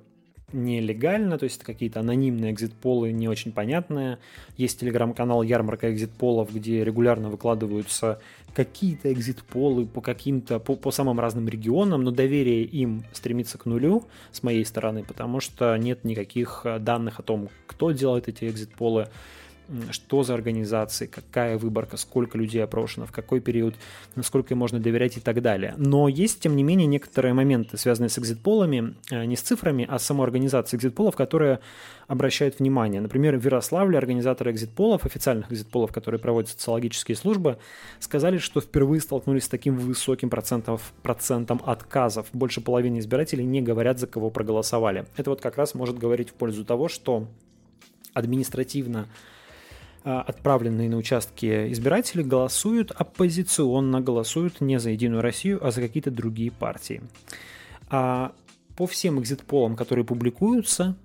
нелегально, 0.52 1.38
то 1.38 1.44
есть 1.44 1.56
это 1.56 1.66
какие-то 1.66 2.00
анонимные 2.00 2.52
экзит-полы, 2.52 3.12
не 3.12 3.28
очень 3.28 3.52
понятные. 3.52 4.18
Есть 4.56 4.80
телеграм-канал 4.80 5.42
«Ярмарка 5.42 5.92
экзит-полов», 5.92 6.52
где 6.52 6.84
регулярно 6.84 7.28
выкладываются 7.28 8.20
какие-то 8.54 9.12
экзит-полы 9.12 9.86
по 9.86 10.00
каким-то, 10.00 10.58
по, 10.58 10.76
по 10.76 10.90
самым 10.90 11.20
разным 11.20 11.48
регионам, 11.48 12.04
но 12.04 12.10
доверие 12.10 12.62
им 12.62 13.04
стремится 13.12 13.58
к 13.58 13.66
нулю 13.66 14.04
с 14.32 14.42
моей 14.42 14.64
стороны, 14.64 15.04
потому 15.04 15.40
что 15.40 15.76
нет 15.76 16.04
никаких 16.04 16.64
данных 16.80 17.20
о 17.20 17.22
том, 17.22 17.48
кто 17.66 17.90
делает 17.90 18.28
эти 18.28 18.44
экзит-полы, 18.48 19.08
что 19.90 20.22
за 20.22 20.34
организации, 20.34 21.06
какая 21.06 21.58
выборка, 21.58 21.96
сколько 21.96 22.36
людей 22.38 22.62
опрошено, 22.62 23.06
в 23.06 23.12
какой 23.12 23.40
период, 23.40 23.74
насколько 24.14 24.54
им 24.54 24.58
можно 24.58 24.78
доверять 24.78 25.16
и 25.16 25.20
так 25.20 25.40
далее. 25.42 25.74
Но 25.76 26.08
есть, 26.08 26.40
тем 26.40 26.56
не 26.56 26.62
менее, 26.62 26.86
некоторые 26.86 27.34
моменты, 27.34 27.76
связанные 27.76 28.10
с 28.10 28.18
экзитполами, 28.18 28.94
э, 29.10 29.24
не 29.24 29.36
с 29.36 29.40
цифрами, 29.40 29.86
а 29.88 29.98
с 29.98 30.04
самой 30.04 30.24
организацией 30.24 30.78
экзитполов, 30.78 31.16
которые 31.16 31.60
обращают 32.06 32.58
внимание. 32.58 33.00
Например, 33.00 33.36
в 33.36 33.44
Ярославле 33.44 33.96
организаторы 33.96 34.50
экзитполов, 34.52 35.06
официальных 35.06 35.50
экзитполов, 35.50 35.92
которые 35.92 36.20
проводят 36.20 36.50
социологические 36.50 37.16
службы, 37.16 37.58
сказали, 38.00 38.38
что 38.38 38.60
впервые 38.60 39.00
столкнулись 39.00 39.44
с 39.44 39.48
таким 39.48 39.76
высоким 39.76 40.30
процентом, 40.30 40.78
процентом 41.02 41.60
отказов. 41.64 42.26
Больше 42.32 42.60
половины 42.60 42.98
избирателей 42.98 43.44
не 43.44 43.62
говорят, 43.62 43.98
за 43.98 44.06
кого 44.06 44.30
проголосовали. 44.30 45.06
Это 45.16 45.30
вот 45.30 45.40
как 45.40 45.56
раз 45.56 45.74
может 45.74 45.98
говорить 45.98 46.30
в 46.30 46.34
пользу 46.34 46.64
того, 46.64 46.88
что 46.88 47.26
административно 48.12 49.08
отправленные 50.04 50.88
на 50.88 50.96
участки 50.96 51.72
избиратели 51.72 52.22
голосуют 52.22 52.90
оппозиционно, 52.90 54.00
голосуют 54.00 54.60
не 54.60 54.78
за 54.78 54.90
Единую 54.90 55.22
Россию, 55.22 55.66
а 55.66 55.70
за 55.70 55.80
какие-то 55.80 56.10
другие 56.10 56.50
партии. 56.50 57.02
А 57.88 58.32
по 58.76 58.86
всем 58.86 59.20
экзит-полам, 59.20 59.76
которые 59.76 60.04
публикуются, 60.04 60.96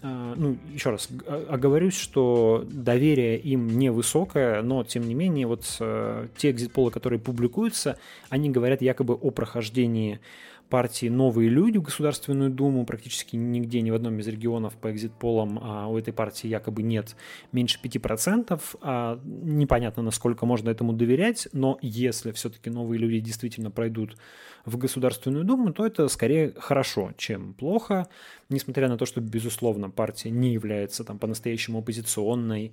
а, 0.00 0.34
ну, 0.36 0.56
еще 0.72 0.90
раз 0.90 1.08
оговорюсь, 1.48 1.96
что 1.96 2.64
доверие 2.70 3.38
им 3.38 3.78
невысокое, 3.78 4.62
но, 4.62 4.84
тем 4.84 5.06
не 5.06 5.14
менее, 5.14 5.46
вот 5.46 5.64
э, 5.80 6.28
те 6.36 6.50
экзит-полы, 6.50 6.90
которые 6.90 7.18
публикуются, 7.18 7.98
они 8.28 8.50
говорят 8.50 8.80
якобы 8.80 9.14
о 9.14 9.30
прохождении 9.30 10.20
партии 10.68 11.08
«Новые 11.08 11.48
люди» 11.48 11.78
в 11.78 11.82
Государственную 11.82 12.50
Думу. 12.50 12.84
Практически 12.84 13.36
нигде, 13.36 13.80
ни 13.80 13.90
в 13.90 13.94
одном 13.94 14.18
из 14.18 14.28
регионов 14.28 14.74
по 14.74 14.92
экзит-полам 14.92 15.58
а, 15.62 15.88
у 15.88 15.98
этой 15.98 16.12
партии 16.12 16.46
якобы 16.46 16.82
нет 16.82 17.16
меньше 17.52 17.78
5%. 17.82 18.60
А, 18.80 19.20
непонятно, 19.24 20.02
насколько 20.02 20.46
можно 20.46 20.70
этому 20.70 20.92
доверять, 20.92 21.48
но 21.52 21.78
если 21.80 22.32
все-таки 22.32 22.70
«Новые 22.70 22.98
люди» 22.98 23.20
действительно 23.20 23.70
пройдут 23.70 24.16
в 24.64 24.76
Государственную 24.76 25.44
Думу, 25.44 25.72
то 25.72 25.86
это 25.86 26.08
скорее 26.08 26.52
хорошо, 26.58 27.12
чем 27.16 27.54
плохо, 27.54 28.08
несмотря 28.48 28.88
на 28.88 28.98
то, 28.98 29.06
что, 29.06 29.20
безусловно, 29.20 29.90
партия 29.90 30.30
не 30.30 30.52
является 30.52 31.04
там 31.04 31.18
по-настоящему 31.18 31.78
оппозиционной, 31.78 32.72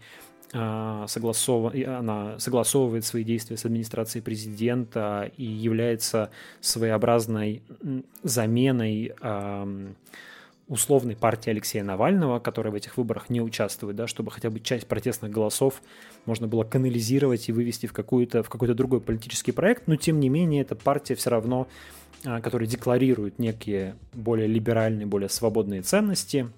а, 0.54 1.06
согласов... 1.08 1.74
она 1.74 2.40
согласовывает 2.40 3.04
свои 3.04 3.24
действия 3.24 3.58
с 3.58 3.66
администрацией 3.66 4.22
президента 4.22 5.32
и 5.38 5.44
является 5.44 6.32
своеобразной 6.62 7.64
заменой 8.24 9.14
условной 10.68 11.16
партии 11.16 11.52
Алексея 11.52 11.84
Навального, 11.84 12.40
которая 12.40 12.72
в 12.72 12.76
этих 12.76 12.98
выборах 12.98 13.30
не 13.30 13.42
участвует, 13.42 13.96
да, 13.96 14.08
чтобы 14.08 14.32
хотя 14.32 14.50
бы 14.50 14.60
часть 14.60 14.88
протестных 14.88 15.32
голосов 15.32 15.82
можно 16.26 16.48
было 16.48 16.64
канализировать 16.64 17.50
и 17.50 17.52
вывести 17.52 17.86
в, 17.86 17.94
какую-то, 17.94 18.42
в 18.42 18.50
какой-то 18.50 18.74
другой 18.74 19.00
политический 19.02 19.52
проект, 19.52 19.88
но 19.88 19.96
тем 19.96 20.20
не 20.20 20.30
менее 20.30 20.64
эта 20.64 20.76
партия 20.76 21.16
все 21.16 21.30
равно, 21.30 21.68
а, 22.24 22.42
которая 22.42 22.68
декларирует 22.68 23.38
некие 23.38 23.96
более 24.14 24.48
либеральные, 24.48 25.06
более 25.06 25.30
свободные 25.30 25.84
ценности, 25.84 26.50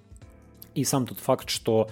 и 0.73 0.83
сам 0.85 1.05
тот 1.05 1.19
факт, 1.19 1.49
что 1.49 1.89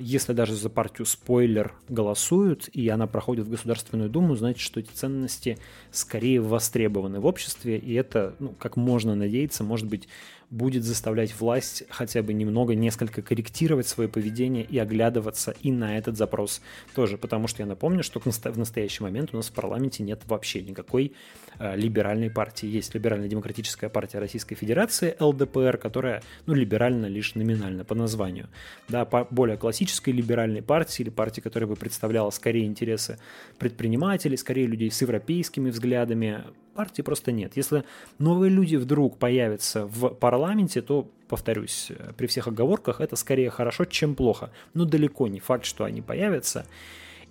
если 0.00 0.32
даже 0.32 0.54
за 0.54 0.68
партию 0.68 1.06
спойлер 1.06 1.74
голосуют, 1.88 2.68
и 2.72 2.88
она 2.88 3.06
проходит 3.06 3.46
в 3.46 3.50
Государственную 3.50 4.10
Думу, 4.10 4.34
значит, 4.34 4.60
что 4.60 4.80
эти 4.80 4.90
ценности 4.90 5.58
скорее 5.92 6.40
востребованы 6.40 7.20
в 7.20 7.26
обществе, 7.26 7.78
и 7.78 7.94
это, 7.94 8.34
ну, 8.40 8.54
как 8.58 8.76
можно 8.76 9.14
надеяться, 9.14 9.62
может 9.62 9.86
быть, 9.86 10.08
будет 10.50 10.82
заставлять 10.82 11.38
власть 11.38 11.84
хотя 11.88 12.22
бы 12.22 12.32
немного, 12.32 12.74
несколько 12.74 13.22
корректировать 13.22 13.86
свое 13.86 14.08
поведение 14.08 14.64
и 14.64 14.78
оглядываться 14.78 15.54
и 15.62 15.70
на 15.70 15.96
этот 15.96 16.16
запрос 16.16 16.60
тоже. 16.94 17.16
Потому 17.18 17.46
что 17.46 17.62
я 17.62 17.66
напомню, 17.66 18.02
что 18.02 18.20
в 18.20 18.58
настоящий 18.58 19.02
момент 19.02 19.30
у 19.32 19.36
нас 19.36 19.48
в 19.48 19.52
парламенте 19.52 20.02
нет 20.02 20.22
вообще 20.26 20.62
никакой 20.62 21.12
э, 21.58 21.76
либеральной 21.76 22.30
партии. 22.30 22.66
Есть 22.66 22.94
либерально-демократическая 22.94 23.88
партия 23.88 24.18
Российской 24.18 24.56
Федерации, 24.56 25.16
ЛДПР, 25.20 25.78
которая, 25.78 26.22
ну, 26.46 26.54
либеральна 26.54 27.06
лишь 27.06 27.36
номинально 27.36 27.84
по 27.84 27.94
названию. 27.94 28.48
Да, 28.88 29.04
по 29.04 29.28
более 29.30 29.56
классической 29.56 30.10
либеральной 30.10 30.62
партии 30.62 31.02
или 31.02 31.10
партии, 31.10 31.40
которая 31.40 31.68
бы 31.68 31.76
представляла 31.76 32.30
скорее 32.30 32.66
интересы 32.66 33.18
предпринимателей, 33.58 34.36
скорее 34.36 34.66
людей 34.66 34.90
с 34.90 35.00
европейскими 35.00 35.70
взглядами, 35.70 36.42
партии 36.74 37.02
просто 37.02 37.32
нет. 37.32 37.56
Если 37.56 37.84
новые 38.18 38.50
люди 38.50 38.76
вдруг 38.76 39.18
появятся 39.18 39.86
в 39.86 40.08
парламенте, 40.10 40.82
то, 40.82 41.08
повторюсь, 41.28 41.92
при 42.16 42.26
всех 42.26 42.48
оговорках, 42.48 43.00
это 43.00 43.16
скорее 43.16 43.50
хорошо, 43.50 43.84
чем 43.84 44.14
плохо. 44.14 44.50
Но 44.74 44.84
далеко 44.84 45.28
не 45.28 45.40
факт, 45.40 45.64
что 45.64 45.84
они 45.84 46.02
появятся. 46.02 46.66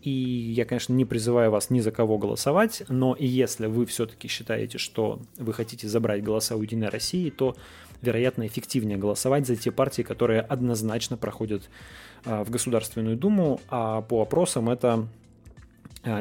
И 0.01 0.11
я, 0.11 0.65
конечно, 0.65 0.93
не 0.93 1.03
призываю 1.03 1.51
вас 1.51 1.69
ни 1.69 1.81
за 1.81 1.91
кого 1.91 2.17
голосовать, 2.17 2.83
но 2.87 3.17
если 3.19 3.67
вы 3.67 3.85
все-таки 3.85 4.29
считаете, 4.29 4.77
что 4.77 5.19
вы 5.37 5.53
хотите 5.53 5.89
забрать 5.89 6.23
голоса 6.23 6.55
у 6.55 6.61
Единой 6.61 6.87
России, 6.87 7.29
то, 7.29 7.55
вероятно, 8.01 8.47
эффективнее 8.47 8.97
голосовать 8.97 9.45
за 9.45 9.57
те 9.57 9.71
партии, 9.71 10.03
которые 10.03 10.39
однозначно 10.41 11.17
проходят 11.17 11.69
а, 12.23 12.45
в 12.45 12.49
Государственную 12.49 13.17
Думу, 13.17 13.59
а 13.67 14.01
по 14.01 14.21
опросам 14.21 14.69
это 14.69 15.05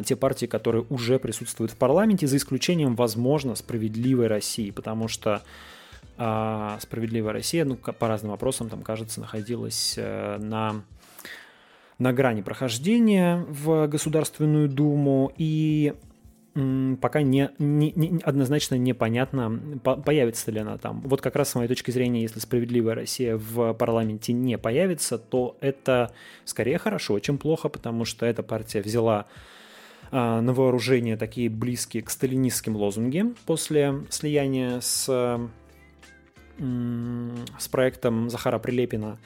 те 0.04 0.16
партии, 0.16 0.46
которые 0.46 0.84
уже 0.90 1.18
присутствуют 1.18 1.72
в 1.72 1.76
парламенте, 1.76 2.26
за 2.26 2.36
исключением, 2.36 2.96
возможно, 2.96 3.54
«Справедливой 3.54 4.26
России», 4.26 4.70
потому 4.70 5.08
что 5.08 5.42
а, 6.16 6.78
«Справедливая 6.80 7.32
Россия», 7.32 7.64
ну, 7.64 7.76
по 7.76 8.08
разным 8.08 8.32
вопросам, 8.32 8.68
там, 8.68 8.82
кажется, 8.82 9.20
находилась 9.20 9.94
а, 9.96 10.38
на, 10.38 10.82
на 11.98 12.12
грани 12.12 12.42
прохождения 12.42 13.44
в 13.48 13.86
Государственную 13.86 14.68
Думу, 14.68 15.32
и 15.36 15.94
пока 17.00 17.22
не, 17.22 17.50
не, 17.60 17.92
не, 17.92 18.20
однозначно 18.24 18.74
непонятно, 18.74 19.60
по, 19.84 19.94
появится 19.94 20.50
ли 20.50 20.58
она 20.58 20.76
там. 20.76 21.02
Вот 21.02 21.20
как 21.20 21.36
раз 21.36 21.50
с 21.50 21.54
моей 21.54 21.68
точки 21.68 21.92
зрения, 21.92 22.22
если 22.22 22.40
«Справедливая 22.40 22.96
Россия» 22.96 23.36
в 23.36 23.74
парламенте 23.74 24.32
не 24.32 24.58
появится, 24.58 25.18
то 25.18 25.56
это 25.60 26.12
скорее 26.44 26.78
хорошо, 26.78 27.16
чем 27.20 27.38
плохо, 27.38 27.68
потому 27.68 28.04
что 28.04 28.26
эта 28.26 28.42
партия 28.42 28.82
взяла 28.82 29.20
а, 29.20 29.57
на 30.10 30.52
вооружение 30.52 31.16
такие 31.16 31.48
близкие 31.48 32.02
к 32.02 32.10
сталинистским 32.10 32.76
лозунги 32.76 33.24
после 33.46 33.94
слияния 34.10 34.80
с, 34.80 35.04
с 36.58 37.68
проектом 37.70 38.30
Захара 38.30 38.58
Прилепина. 38.58 39.18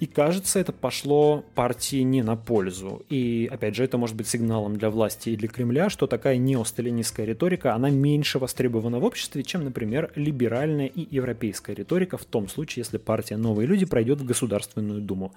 И 0.00 0.06
кажется, 0.06 0.58
это 0.58 0.72
пошло 0.72 1.44
партии 1.54 2.02
не 2.02 2.22
на 2.22 2.36
пользу. 2.36 3.02
И, 3.08 3.48
опять 3.50 3.76
же, 3.76 3.84
это 3.84 3.96
может 3.96 4.16
быть 4.16 4.26
сигналом 4.26 4.76
для 4.76 4.90
власти 4.90 5.30
и 5.30 5.36
для 5.36 5.48
Кремля, 5.48 5.88
что 5.88 6.06
такая 6.06 6.36
неосталинистская 6.36 7.24
риторика, 7.24 7.74
она 7.74 7.90
меньше 7.90 8.38
востребована 8.38 8.98
в 8.98 9.04
обществе, 9.04 9.42
чем, 9.44 9.64
например, 9.64 10.10
либеральная 10.16 10.88
и 10.88 11.06
европейская 11.14 11.74
риторика 11.74 12.18
в 12.18 12.24
том 12.24 12.48
случае, 12.48 12.82
если 12.82 12.98
партия 12.98 13.36
«Новые 13.36 13.66
люди» 13.66 13.86
пройдет 13.86 14.20
в 14.20 14.26
Государственную 14.26 15.00
Думу. 15.00 15.32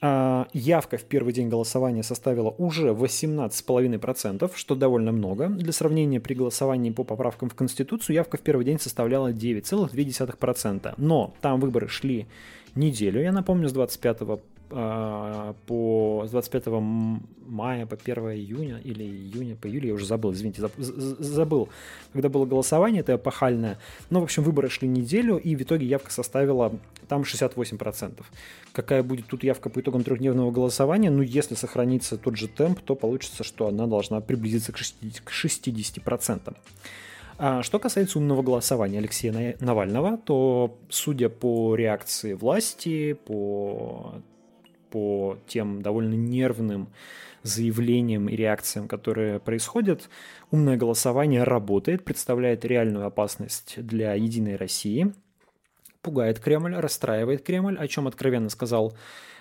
А, 0.00 0.46
явка 0.52 0.96
в 0.96 1.04
первый 1.04 1.32
день 1.32 1.48
голосования 1.48 2.02
составила 2.02 2.50
уже 2.50 2.90
18,5%, 2.90 4.52
что 4.54 4.74
довольно 4.74 5.10
много. 5.10 5.48
Для 5.48 5.72
сравнения, 5.72 6.20
при 6.20 6.34
голосовании 6.34 6.90
по 6.90 7.02
поправкам 7.02 7.48
в 7.48 7.54
Конституцию 7.54 8.14
явка 8.14 8.36
в 8.36 8.40
первый 8.40 8.64
день 8.64 8.78
составляла 8.78 9.32
9,2%. 9.32 10.94
Но 10.96 11.34
там 11.40 11.60
выборы 11.60 11.88
шли 11.88 12.26
неделю, 12.76 13.20
я 13.20 13.32
напомню, 13.32 13.68
с 13.68 13.72
25 13.72 14.18
а, 14.20 14.38
по 14.68 16.24
с 16.26 16.30
25 16.30 16.66
мая 17.46 17.86
по 17.86 17.96
1 17.96 18.16
июня 18.32 18.78
или 18.84 19.02
июня 19.02 19.56
по 19.56 19.66
июлю, 19.66 19.88
я 19.88 19.94
уже 19.94 20.06
забыл, 20.06 20.32
извините, 20.32 20.68
забыл, 20.76 21.68
когда 22.12 22.28
было 22.28 22.44
голосование, 22.44 23.00
это 23.00 23.14
эпохальное. 23.14 23.78
Но, 24.10 24.20
в 24.20 24.24
общем, 24.24 24.42
выборы 24.42 24.68
шли 24.68 24.88
неделю, 24.88 25.36
и 25.36 25.56
в 25.56 25.62
итоге 25.62 25.86
явка 25.86 26.12
составила 26.12 26.72
там 27.08 27.22
68%. 27.22 28.22
Какая 28.72 29.02
будет 29.02 29.26
тут 29.26 29.44
явка 29.44 29.70
по 29.70 29.80
итогам 29.80 30.04
трехдневного 30.04 30.50
голосования? 30.50 31.10
Ну, 31.10 31.22
если 31.22 31.54
сохранится 31.54 32.18
тот 32.18 32.36
же 32.36 32.48
темп, 32.48 32.80
то 32.80 32.94
получится, 32.94 33.44
что 33.44 33.66
она 33.68 33.86
должна 33.86 34.20
приблизиться 34.20 34.72
к 34.72 34.76
60%. 34.76 35.22
К 35.24 35.30
60%. 35.32 36.56
А 37.40 37.62
что 37.62 37.78
касается 37.78 38.18
умного 38.18 38.42
голосования 38.42 38.98
Алексея 38.98 39.56
Навального, 39.60 40.18
то, 40.18 40.76
судя 40.88 41.28
по 41.28 41.76
реакции 41.76 42.32
власти, 42.34 43.12
по 43.12 44.14
по 44.90 45.38
тем 45.46 45.82
довольно 45.82 46.14
нервным 46.14 46.88
заявлениям 47.42 48.28
и 48.28 48.36
реакциям, 48.36 48.88
которые 48.88 49.40
происходят, 49.40 50.08
умное 50.50 50.76
голосование 50.76 51.44
работает, 51.44 52.04
представляет 52.04 52.64
реальную 52.64 53.06
опасность 53.06 53.74
для 53.76 54.14
Единой 54.14 54.56
России, 54.56 55.12
пугает 56.02 56.40
Кремль, 56.40 56.74
расстраивает 56.74 57.42
Кремль, 57.42 57.78
о 57.78 57.88
чем 57.88 58.06
откровенно 58.06 58.48
сказал 58.48 58.94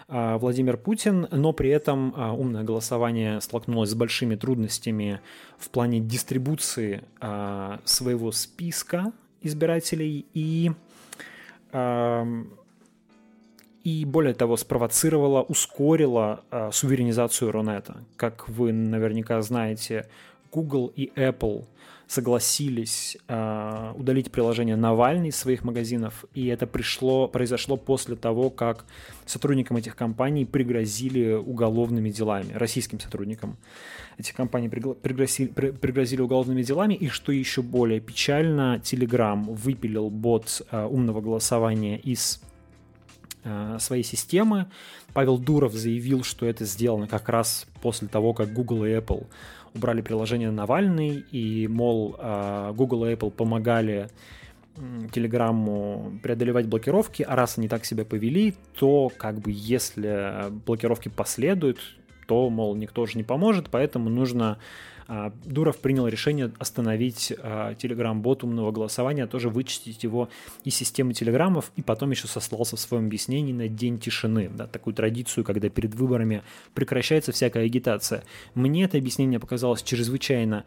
а, 0.08 0.38
Владимир 0.38 0.78
Путин, 0.78 1.28
но 1.32 1.54
при 1.54 1.70
этом 1.70 2.14
а, 2.16 2.34
умное 2.34 2.64
голосование 2.64 3.42
столкнулось 3.42 3.90
с 3.92 3.96
большими 3.96 4.36
трудностями 4.36 5.20
в 5.58 5.70
плане 5.70 6.00
дистрибуции 6.00 7.04
а, 7.20 7.80
своего 7.84 8.32
списка 8.32 9.12
избирателей 9.42 10.26
и 10.34 10.72
и 13.88 14.04
более 14.04 14.34
того 14.34 14.58
спровоцировала, 14.58 15.44
ускорила 15.44 16.42
э, 16.52 16.72
суверенизацию 16.74 17.54
Рунета. 17.54 18.04
Как 18.18 18.50
вы 18.50 18.74
наверняка 18.74 19.42
знаете, 19.42 20.10
Google 20.52 20.92
и 20.94 21.10
Apple 21.16 21.64
согласились 22.06 23.16
э, 23.30 23.94
удалить 23.96 24.30
приложение 24.30 24.76
Навальный 24.76 25.30
из 25.30 25.38
своих 25.38 25.64
магазинов, 25.64 26.26
и 26.34 26.48
это 26.48 26.68
пришло, 26.68 27.30
произошло 27.30 27.78
после 27.78 28.18
того, 28.18 28.50
как 28.50 28.84
сотрудникам 29.26 29.78
этих 29.78 29.96
компаний 29.96 30.44
пригрозили 30.44 31.36
уголовными 31.36 32.10
делами, 32.10 32.52
российским 32.56 33.00
сотрудникам 33.00 33.56
этих 34.18 34.34
компаний 34.36 34.68
пригрозили, 34.68 35.48
пригрозили 35.48 36.20
уголовными 36.20 36.62
делами, 36.62 36.94
и 36.94 37.08
что 37.08 37.32
еще 37.32 37.62
более 37.62 38.02
печально, 38.02 38.82
Telegram 38.84 39.42
выпилил 39.50 40.10
бот 40.10 40.62
э, 40.72 40.86
умного 40.86 41.22
голосования 41.22 41.98
из 41.98 42.42
своей 43.80 44.04
системы. 44.04 44.68
Павел 45.14 45.38
Дуров 45.38 45.74
заявил, 45.74 46.24
что 46.24 46.46
это 46.46 46.66
сделано 46.66 47.08
как 47.08 47.30
раз 47.30 47.66
после 47.82 48.08
того, 48.08 48.34
как 48.34 48.54
Google 48.54 48.86
и 48.86 48.90
Apple 48.92 49.28
убрали 49.74 50.02
приложение 50.02 50.52
Навальный, 50.52 51.24
и, 51.32 51.68
мол, 51.68 52.16
а, 52.18 52.74
Google 52.74 53.06
и 53.06 53.14
Apple 53.14 53.32
помогали 53.32 54.10
Телеграмму 55.12 56.20
преодолевать 56.22 56.68
блокировки, 56.68 57.24
а 57.24 57.36
раз 57.36 57.58
они 57.58 57.68
так 57.68 57.84
себя 57.84 58.06
повели, 58.06 58.54
то 58.78 59.12
как 59.18 59.40
бы 59.40 59.52
если 59.52 60.52
блокировки 60.66 61.10
последуют, 61.10 61.80
то, 62.28 62.50
мол, 62.50 62.76
никто 62.76 63.06
же 63.08 63.18
не 63.18 63.24
поможет, 63.24 63.70
поэтому 63.72 64.10
нужно 64.10 64.60
Дуров 65.46 65.78
принял 65.78 66.08
решение 66.08 66.52
остановить 66.60 67.34
а, 67.42 67.74
умного 68.42 68.72
голосования, 68.72 69.24
а 69.24 69.28
тоже 69.28 69.50
вычистить 69.50 70.04
его 70.04 70.30
из 70.66 70.76
системы 70.76 71.14
телеграммов, 71.14 71.72
и 71.78 71.82
потом 71.82 72.12
еще 72.12 72.28
сослался 72.28 72.76
в 72.76 72.80
своем 72.80 73.06
объяснении 73.06 73.54
на 73.54 73.68
День 73.70 74.00
тишины, 74.00 74.50
да, 74.54 74.68
такую 74.68 74.94
традицию, 74.94 75.44
когда 75.44 75.70
перед 75.70 75.96
выборами 75.96 76.44
прекращается 76.74 77.32
всякая 77.32 77.66
агитация. 77.66 78.24
Мне 78.54 78.84
это 78.84 78.98
объяснение 78.98 79.40
показалось 79.40 79.82
чрезвычайно 79.82 80.66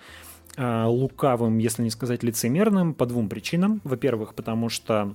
лукавым, 0.59 1.59
если 1.59 1.83
не 1.83 1.91
сказать 1.91 2.23
лицемерным, 2.23 2.95
по 2.95 3.07
двум 3.07 3.29
причинам. 3.29 3.81
Во-первых, 3.85 4.35
потому 4.35 4.69
что 4.69 5.15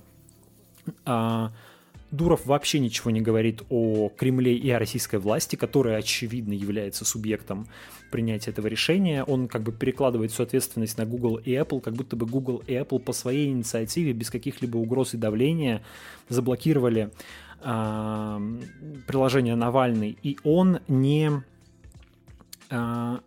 Дуров 2.10 2.46
вообще 2.46 2.78
ничего 2.78 3.10
не 3.10 3.20
говорит 3.20 3.62
о 3.68 4.08
Кремле 4.08 4.56
и 4.56 4.70
о 4.70 4.78
российской 4.78 5.18
власти, 5.18 5.56
которая, 5.56 5.98
очевидно, 5.98 6.52
является 6.52 7.04
субъектом 7.04 7.66
принятия 8.10 8.50
этого 8.50 8.66
решения. 8.66 9.24
Он 9.24 9.48
как 9.48 9.62
бы 9.62 9.72
перекладывает 9.72 10.30
всю 10.30 10.42
ответственность 10.42 10.98
на 10.98 11.06
Google 11.06 11.36
и 11.36 11.52
Apple, 11.52 11.80
как 11.80 11.94
будто 11.94 12.16
бы 12.16 12.26
Google 12.26 12.62
и 12.66 12.72
Apple 12.72 12.98
по 12.98 13.12
своей 13.12 13.50
инициативе, 13.50 14.12
без 14.12 14.30
каких-либо 14.30 14.76
угроз 14.76 15.14
и 15.14 15.16
давления, 15.16 15.82
заблокировали 16.28 17.10
э, 17.62 18.58
приложение 19.06 19.54
Навальный, 19.54 20.16
и 20.22 20.38
он 20.44 20.80
не... 20.88 21.42
Э, 22.70 23.18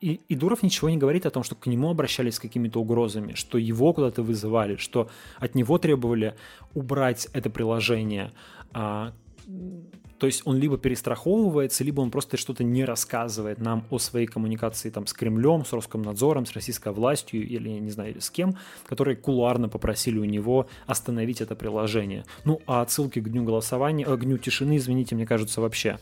и, 0.00 0.20
и 0.28 0.34
Дуров 0.34 0.62
ничего 0.62 0.90
не 0.90 0.98
говорит 0.98 1.24
о 1.24 1.30
том, 1.30 1.42
что 1.42 1.54
к 1.54 1.66
нему 1.66 1.90
обращались 1.90 2.34
с 2.34 2.40
какими-то 2.40 2.80
угрозами, 2.80 3.32
что 3.34 3.56
его 3.56 3.92
куда-то 3.92 4.22
вызывали, 4.22 4.76
что 4.76 5.08
от 5.38 5.54
него 5.54 5.78
требовали 5.78 6.34
убрать 6.74 7.28
это 7.32 7.48
приложение. 7.48 8.32
А, 8.72 9.14
то 10.18 10.26
есть 10.26 10.42
он 10.44 10.56
либо 10.56 10.78
перестраховывается, 10.78 11.84
либо 11.84 12.00
он 12.00 12.10
просто 12.10 12.36
что-то 12.36 12.64
не 12.64 12.84
рассказывает 12.84 13.60
нам 13.60 13.84
о 13.90 13.98
своей 13.98 14.26
коммуникации 14.26 14.90
там, 14.90 15.06
с 15.06 15.12
Кремлем, 15.12 15.64
с 15.64 15.72
Роскомнадзором, 15.72 16.46
с 16.46 16.52
российской 16.52 16.92
властью 16.92 17.46
или, 17.46 17.68
я 17.68 17.80
не 17.80 17.90
знаю, 17.90 18.20
с 18.20 18.30
кем, 18.30 18.56
которые 18.86 19.16
кулуарно 19.16 19.68
попросили 19.68 20.18
у 20.18 20.24
него 20.24 20.66
остановить 20.86 21.40
это 21.40 21.54
приложение. 21.54 22.24
Ну, 22.44 22.60
а 22.66 22.82
отсылки 22.82 23.20
к 23.20 23.28
дню 23.28 23.44
голосования, 23.44 24.06
э, 24.06 24.16
к 24.16 24.24
дню 24.24 24.38
тишины, 24.38 24.76
извините, 24.78 25.14
мне 25.14 25.26
кажется, 25.26 25.60
вообще 25.60 25.98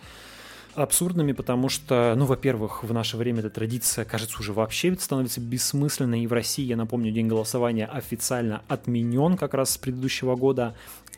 абсурдными, 0.74 1.32
потому 1.32 1.68
что, 1.68 2.14
ну, 2.16 2.26
во-первых, 2.26 2.82
в 2.82 2.92
наше 2.92 3.16
время 3.16 3.40
эта 3.40 3.50
традиция, 3.50 4.04
кажется, 4.04 4.36
уже 4.40 4.52
вообще 4.52 4.94
становится 4.96 5.40
бессмысленной. 5.40 6.22
И 6.22 6.26
в 6.26 6.32
России, 6.32 6.64
я 6.64 6.76
напомню, 6.76 7.12
день 7.12 7.28
голосования 7.28 7.86
официально 7.86 8.62
отменен 8.68 9.36
как 9.36 9.54
раз 9.54 9.70
с 9.70 9.78
предыдущего 9.78 10.36
года. 10.36 10.74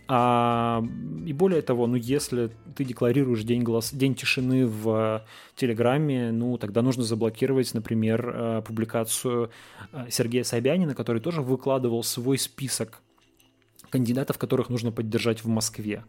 А, 0.08 0.84
и 1.26 1.32
более 1.32 1.62
того, 1.62 1.86
ну, 1.86 1.96
если 1.96 2.50
ты 2.76 2.84
декларируешь 2.84 3.42
день, 3.42 3.62
голос... 3.62 3.92
день 3.92 4.14
тишины 4.14 4.66
в 4.66 5.24
Телеграме, 5.56 6.30
ну, 6.30 6.58
тогда 6.58 6.82
нужно 6.82 7.02
заблокировать, 7.02 7.74
например, 7.74 8.32
э, 8.34 8.62
публикацию 8.64 9.50
э, 9.92 10.06
Сергея 10.08 10.44
Собянина, 10.44 10.94
который 10.94 11.20
тоже 11.20 11.42
выкладывал 11.42 12.04
свой 12.04 12.38
список 12.38 13.00
кандидатов, 13.90 14.38
которых 14.38 14.68
нужно 14.70 14.92
поддержать 14.92 15.42
в 15.42 15.48
Москве. 15.48 16.04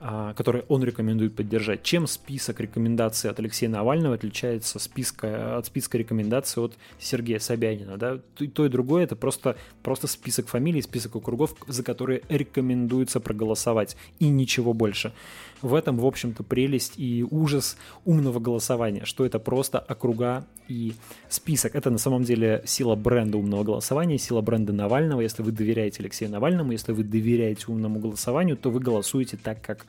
А, 0.00 0.34
которые 0.34 0.64
он 0.68 0.82
рекомендует 0.82 1.34
поддержать. 1.34 1.82
Чем 1.82 2.06
список 2.06 2.60
рекомендаций 2.60 3.30
от 3.30 3.38
Алексея 3.38 3.70
Навального 3.70 4.14
отличается 4.14 4.78
списка, 4.78 5.56
от 5.56 5.66
списка 5.66 5.96
рекомендаций 5.98 6.62
от 6.62 6.74
Сергея 6.98 7.38
Собянина? 7.38 7.96
Да? 7.96 8.20
И 8.38 8.48
то 8.48 8.66
и 8.66 8.68
другое 8.68 9.04
это 9.04 9.16
просто, 9.16 9.56
просто 9.82 10.06
список 10.06 10.48
фамилий, 10.48 10.82
список 10.82 11.16
округов, 11.16 11.54
за 11.68 11.82
которые 11.82 12.22
рекомендуется 12.28 13.20
проголосовать, 13.20 13.96
и 14.18 14.28
ничего 14.28 14.72
больше. 14.72 15.12
В 15.62 15.74
этом, 15.74 15.98
в 15.98 16.06
общем-то, 16.06 16.42
прелесть 16.42 16.94
и 16.98 17.24
ужас 17.28 17.76
умного 18.04 18.38
голосования, 18.38 19.04
что 19.04 19.24
это 19.24 19.38
просто 19.38 19.78
округа 19.78 20.46
и 20.68 20.94
список. 21.28 21.74
Это 21.74 21.90
на 21.90 21.98
самом 21.98 22.24
деле 22.24 22.62
сила 22.66 22.94
бренда 22.96 23.38
умного 23.38 23.64
голосования, 23.64 24.18
сила 24.18 24.40
бренда 24.40 24.72
Навального. 24.72 25.20
Если 25.20 25.42
вы 25.42 25.52
доверяете 25.52 26.02
Алексею 26.02 26.30
Навальному, 26.30 26.72
если 26.72 26.92
вы 26.92 27.04
доверяете 27.04 27.66
умному 27.68 27.98
голосованию, 27.98 28.56
то 28.56 28.70
вы 28.70 28.80
голосуете 28.80 29.36
так, 29.36 29.62
как 29.62 29.86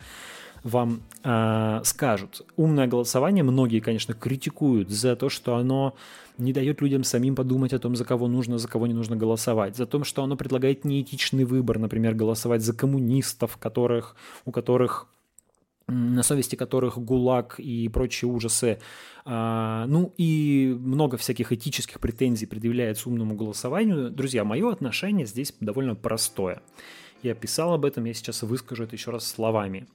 вам 0.65 1.04
э, 1.23 1.82
скажут. 1.84 2.41
Умное 2.56 2.88
голосование 2.88 3.43
многие, 3.43 3.80
конечно, 3.80 4.15
критикуют 4.15 4.89
за 4.89 5.15
то, 5.15 5.30
что 5.30 5.58
оно 5.58 5.95
не 6.39 6.54
дает 6.54 6.82
людям 6.82 7.04
самим 7.04 7.36
подумать 7.36 7.71
о 7.73 7.80
том, 7.80 7.95
за 7.95 8.04
кого 8.04 8.28
нужно, 8.28 8.58
за 8.58 8.67
кого 8.67 8.88
не 8.88 8.93
нужно 8.93 9.15
голосовать, 9.15 9.78
за 9.78 9.86
то, 9.86 10.04
что 10.04 10.23
оно 10.23 10.36
предлагает 10.36 10.84
неэтичный 10.84 11.45
выбор, 11.45 11.78
например, 11.78 12.15
голосовать 12.15 12.63
за 12.63 12.73
коммунистов, 12.73 13.58
которых, 13.58 14.15
у 14.45 14.51
которых 14.51 15.08
на 15.88 16.24
совести 16.24 16.56
которых 16.56 16.98
ГУЛАГ 16.98 17.60
и 17.60 17.88
прочие 17.89 18.30
ужасы. 18.30 18.80
А, 19.24 19.86
ну 19.88 20.13
и 20.17 20.76
много 20.80 21.17
всяких 21.17 21.52
этических 21.52 22.00
претензий 22.00 22.48
предъявляется 22.48 23.10
умному 23.10 23.36
голосованию. 23.36 24.10
Друзья, 24.10 24.43
мое 24.43 24.71
отношение 24.71 25.26
здесь 25.26 25.54
довольно 25.60 25.95
простое. 25.95 26.62
Я 27.21 27.34
писал 27.36 27.74
об 27.74 27.86
этом, 27.86 28.06
я 28.06 28.13
сейчас 28.13 28.41
выскажу 28.43 28.84
это 28.84 28.95
еще 28.95 29.12
раз 29.12 29.28
словами. 29.28 29.88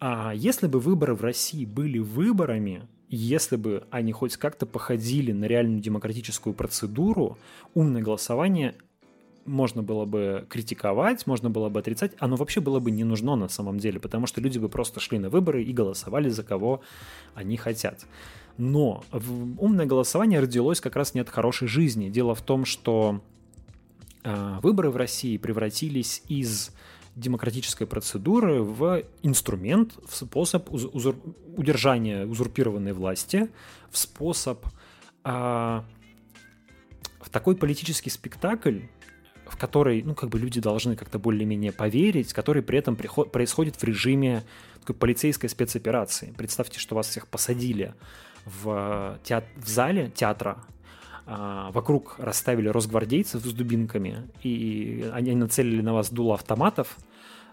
А 0.00 0.32
если 0.34 0.66
бы 0.66 0.80
выборы 0.80 1.14
в 1.14 1.22
России 1.22 1.64
были 1.64 1.98
выборами, 1.98 2.88
если 3.08 3.56
бы 3.56 3.84
они 3.90 4.12
хоть 4.12 4.36
как-то 4.36 4.66
походили 4.66 5.32
на 5.32 5.46
реальную 5.46 5.80
демократическую 5.80 6.54
процедуру, 6.54 7.38
умное 7.74 8.02
голосование 8.02 8.74
можно 9.48 9.82
было 9.82 10.04
бы 10.04 10.46
критиковать, 10.48 11.26
можно 11.26 11.50
было 11.50 11.68
бы 11.68 11.80
отрицать, 11.80 12.12
оно 12.18 12.36
вообще 12.36 12.60
было 12.60 12.80
бы 12.80 12.90
не 12.90 13.04
нужно 13.04 13.36
на 13.36 13.48
самом 13.48 13.78
деле, 13.78 13.98
потому 13.98 14.26
что 14.26 14.40
люди 14.40 14.58
бы 14.58 14.68
просто 14.68 15.00
шли 15.00 15.18
на 15.18 15.30
выборы 15.30 15.64
и 15.64 15.72
голосовали 15.72 16.28
за 16.28 16.42
кого 16.42 16.82
они 17.34 17.56
хотят. 17.56 18.06
Но 18.56 19.04
умное 19.58 19.86
голосование 19.86 20.40
родилось 20.40 20.80
как 20.80 20.96
раз 20.96 21.14
не 21.14 21.20
от 21.20 21.28
хорошей 21.28 21.68
жизни. 21.68 22.08
Дело 22.08 22.34
в 22.34 22.42
том, 22.42 22.64
что 22.64 23.20
э, 24.24 24.58
выборы 24.62 24.90
в 24.90 24.96
России 24.96 25.36
превратились 25.36 26.22
из 26.28 26.72
демократической 27.14 27.86
процедуры 27.86 28.62
в 28.62 29.02
инструмент, 29.22 29.94
в 30.06 30.14
способ 30.14 30.72
узур... 30.72 31.16
удержания 31.56 32.26
узурпированной 32.26 32.92
власти, 32.92 33.48
в 33.90 33.98
способ 33.98 34.64
э, 35.24 35.82
в 37.28 37.30
такой 37.30 37.56
политический 37.56 38.10
спектакль, 38.10 38.80
в 39.52 39.56
которой, 39.56 40.02
ну, 40.02 40.14
как 40.14 40.28
бы 40.30 40.38
люди 40.38 40.60
должны 40.60 40.96
как-то 40.96 41.18
более-менее 41.18 41.72
поверить, 41.72 42.32
который 42.32 42.62
при 42.62 42.78
этом 42.78 42.96
приход, 42.96 43.32
происходит 43.32 43.76
в 43.76 43.84
режиме 43.84 44.44
такой 44.80 44.94
полицейской 44.94 45.48
спецоперации. 45.48 46.32
Представьте, 46.36 46.78
что 46.78 46.94
вас 46.94 47.08
всех 47.08 47.26
посадили 47.26 47.94
в, 48.44 49.18
теат- 49.24 49.44
в 49.56 49.68
зале 49.68 50.10
театра, 50.14 50.64
а, 51.26 51.70
вокруг 51.72 52.16
расставили 52.18 52.68
росгвардейцев 52.68 53.42
с 53.42 53.52
дубинками, 53.52 54.28
и 54.42 55.10
они 55.12 55.34
нацелили 55.34 55.82
на 55.82 55.92
вас 55.92 56.10
дуло 56.10 56.34
автоматов, 56.34 56.96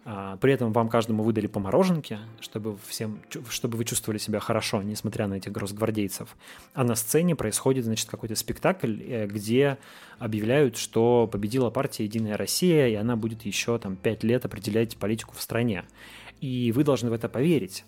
при 0.05 0.53
этом 0.53 0.71
вам 0.71 0.87
каждому 0.87 1.23
выдали 1.23 1.47
по 1.47 1.59
мороженке, 1.59 2.19
чтобы, 2.39 2.77
всем, 2.87 3.19
чтобы 3.49 3.75
вы 3.75 3.85
чувствовали 3.85 4.19
себя 4.19 4.39
хорошо, 4.39 4.83
несмотря 4.83 5.25
на 5.25 5.35
этих 5.35 5.51
грозгвардейцев. 5.51 6.35
А 6.75 6.83
на 6.83 6.93
сцене 6.93 7.35
происходит, 7.35 7.85
значит, 7.85 8.07
какой-то 8.07 8.35
спектакль, 8.35 9.01
э, 9.01 9.25
где 9.25 9.79
объявляют, 10.19 10.77
что 10.77 11.27
победила 11.27 11.71
партия 11.71 12.03
«Единая 12.03 12.37
Россия», 12.37 12.87
и 12.87 12.93
она 12.93 13.15
будет 13.15 13.47
еще 13.47 13.79
там 13.79 13.95
пять 13.95 14.23
лет 14.23 14.45
определять 14.45 14.95
политику 14.95 15.33
в 15.35 15.41
стране. 15.41 15.85
И 16.39 16.71
вы 16.71 16.83
должны 16.83 17.09
в 17.09 17.13
это 17.13 17.27
поверить. 17.27 17.83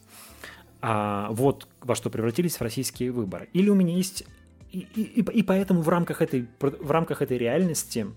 А 0.82 1.30
вот 1.30 1.68
во 1.82 1.94
что 1.94 2.10
превратились 2.10 2.56
в 2.56 2.62
российские 2.62 3.12
выборы. 3.12 3.48
Или 3.54 3.70
у 3.70 3.76
меня 3.76 3.94
есть... 3.96 4.24
И, 4.72 4.80
и, 4.96 5.22
и 5.22 5.44
поэтому 5.44 5.82
в 5.82 5.90
рамках 5.90 6.24
этой, 6.24 6.48
в 6.60 6.90
рамках 6.90 7.22
этой 7.22 7.38
реальности 7.38 8.08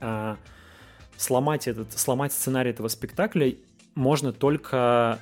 а, 0.00 0.36
сломать, 1.16 1.68
этот, 1.68 1.92
сломать 1.98 2.32
сценарий 2.32 2.70
этого 2.70 2.88
спектакля 2.88 3.54
можно 3.94 4.32
только 4.32 5.18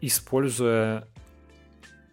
используя 0.00 1.08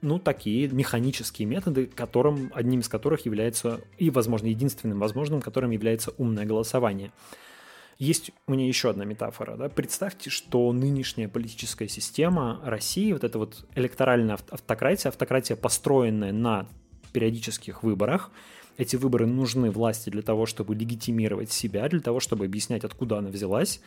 ну, 0.01 0.19
такие 0.19 0.67
механические 0.67 1.47
методы, 1.47 1.86
которым, 1.86 2.51
одним 2.53 2.82
из 2.82 2.89
которых 2.89 3.25
является, 3.25 3.80
и, 3.97 4.09
возможно, 4.09 4.47
единственным 4.47 4.99
возможным, 4.99 5.41
которым 5.41 5.71
является 5.71 6.11
умное 6.17 6.45
голосование. 6.45 7.11
Есть 7.99 8.32
у 8.47 8.51
меня 8.51 8.67
еще 8.67 8.89
одна 8.89 9.05
метафора. 9.05 9.55
Да? 9.55 9.69
Представьте, 9.69 10.30
что 10.30 10.73
нынешняя 10.73 11.30
политическая 11.30 11.88
система 11.88 12.59
России, 12.63 13.13
вот 13.13 13.23
эта 13.23 13.38
вот 13.38 13.65
электоральная 13.75 14.38
автократия, 14.49 15.09
автократия, 15.09 15.55
построенная 15.55 16.34
на 16.34 16.67
периодических 17.13 17.84
выборах, 17.84 18.32
эти 18.78 18.95
выборы 18.95 19.26
нужны 19.26 19.71
власти 19.71 20.09
для 20.09 20.21
того, 20.21 20.45
чтобы 20.45 20.76
легитимировать 20.76 21.51
себя, 21.51 21.88
для 21.89 21.99
того, 21.99 22.19
чтобы 22.19 22.45
объяснять, 22.45 22.84
откуда 22.84 23.19
она 23.19 23.30
взялась. 23.30 23.82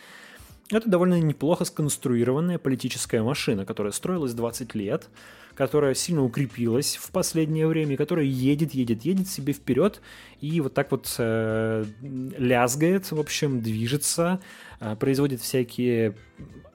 Это 0.70 0.89
довольно 0.89 1.20
неплохо 1.20 1.64
сконструированная 1.64 2.59
политическая 2.59 3.22
машина, 3.22 3.64
которая 3.64 3.93
строилась 3.93 4.32
20 4.32 4.74
лет, 4.74 5.09
которая 5.55 5.95
сильно 5.95 6.24
укрепилась 6.24 6.97
в 6.97 7.11
последнее 7.12 7.68
время, 7.68 7.97
которая 7.97 8.24
едет, 8.24 8.74
едет, 8.74 9.05
едет 9.05 9.28
себе 9.28 9.53
вперед 9.53 10.01
и 10.41 10.61
вот 10.61 10.74
так 10.74 10.91
вот 10.91 11.14
э, 11.18 11.84
лязгает, 12.03 13.11
в 13.12 13.20
общем, 13.20 13.61
движется, 13.61 14.41
э, 14.80 14.97
производит 14.97 15.41
всякие 15.41 16.16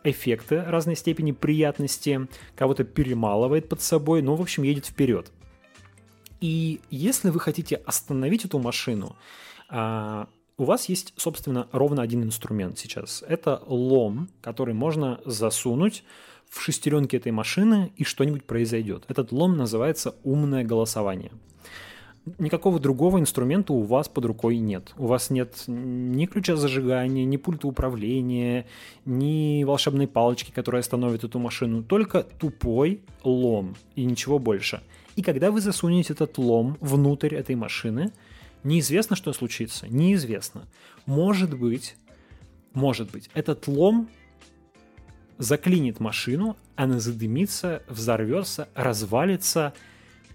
эффекты 0.04 0.64
разной 0.64 0.96
степени 0.96 1.32
приятности, 1.32 2.28
кого-то 2.56 2.84
перемалывает 2.86 3.70
под 3.70 3.82
собой, 3.82 4.22
ну, 4.22 4.36
в 4.36 4.42
общем, 4.42 4.64
едет 4.64 4.86
вперед. 4.86 5.32
И 6.42 6.82
если 6.90 7.30
вы 7.30 7.40
хотите 7.40 7.76
остановить 7.76 8.46
эту 8.46 8.60
машину, 8.60 9.16
э, 9.70 10.26
у 10.58 10.64
вас 10.64 10.90
есть, 10.90 11.14
собственно, 11.16 11.68
ровно 11.72 12.02
один 12.02 12.24
инструмент 12.24 12.78
сейчас. 12.78 13.24
Это 13.28 13.64
лом, 13.68 14.30
который 14.42 14.74
можно 14.74 15.22
засунуть 15.26 16.04
в 16.50 16.62
шестеренки 16.62 17.16
этой 17.16 17.32
машины, 17.32 17.94
и 17.96 18.04
что-нибудь 18.04 18.44
произойдет. 18.44 19.06
Этот 19.08 19.32
лом 19.32 19.56
называется 19.56 20.16
умное 20.24 20.66
голосование. 20.66 21.32
Никакого 22.38 22.80
другого 22.80 23.20
инструмента 23.20 23.74
у 23.74 23.82
вас 23.82 24.08
под 24.08 24.26
рукой 24.26 24.58
нет. 24.58 24.94
У 24.98 25.08
вас 25.08 25.32
нет 25.32 25.64
ни 25.68 26.26
ключа 26.26 26.56
зажигания, 26.56 27.26
ни 27.26 27.38
пульта 27.38 27.68
управления, 27.68 28.68
ни 29.06 29.64
волшебной 29.64 30.08
палочки, 30.08 30.52
которая 30.52 30.82
остановит 30.82 31.24
эту 31.24 31.40
машину. 31.40 31.84
Только 31.84 32.22
тупой 32.24 33.02
лом 33.24 33.76
и 33.96 34.04
ничего 34.06 34.38
больше. 34.38 34.82
И 35.16 35.22
когда 35.22 35.52
вы 35.52 35.62
засунете 35.62 36.14
этот 36.14 36.38
лом 36.38 36.78
внутрь 36.80 37.36
этой 37.36 37.56
машины, 37.56 38.12
Неизвестно, 38.64 39.16
что 39.16 39.34
случится, 39.34 39.88
неизвестно. 39.88 40.68
Может 41.06 41.58
быть, 41.58 41.96
может 42.74 43.12
быть, 43.12 43.30
этот 43.34 43.68
лом 43.68 44.08
заклинит 45.40 46.00
машину, 46.00 46.58
она 46.76 47.00
задымится, 47.00 47.82
взорвется, 47.88 48.70
развалится, 48.76 49.74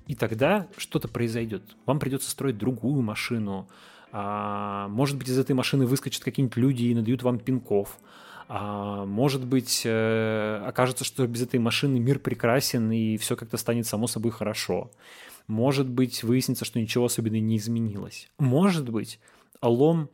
и 0.09 0.17
тогда 0.17 0.67
что-то 0.77 1.07
произойдет. 1.07 1.63
Вам 1.87 2.01
придется 2.01 2.31
строить 2.31 2.59
другую 2.59 3.03
машину. 3.03 3.69
А, 4.11 4.89
может 4.89 5.17
быть, 5.17 5.29
из 5.29 5.39
этой 5.39 5.53
машины 5.53 5.87
выскочат 5.87 6.25
какие-нибудь 6.25 6.57
люди 6.57 6.85
и 6.85 6.95
надают 6.95 7.23
вам 7.23 7.39
пинков. 7.39 7.99
А, 8.49 9.05
может 9.05 9.45
быть, 9.45 9.83
э, 9.85 10.63
окажется, 10.67 11.05
что 11.05 11.27
без 11.27 11.43
этой 11.43 11.59
машины 11.59 11.99
мир 11.99 12.19
прекрасен 12.19 12.91
и 12.93 13.17
все 13.17 13.37
как-то 13.37 13.57
станет 13.57 13.87
само 13.87 14.07
собой 14.07 14.31
хорошо. 14.31 14.91
Может 15.49 15.89
быть, 15.89 16.23
выяснится, 16.23 16.65
что 16.65 16.81
ничего 16.81 17.07
особенно 17.07 17.41
не 17.41 17.57
изменилось. 17.57 18.29
Может 18.39 18.89
быть, 18.89 19.21
лом 19.63 20.11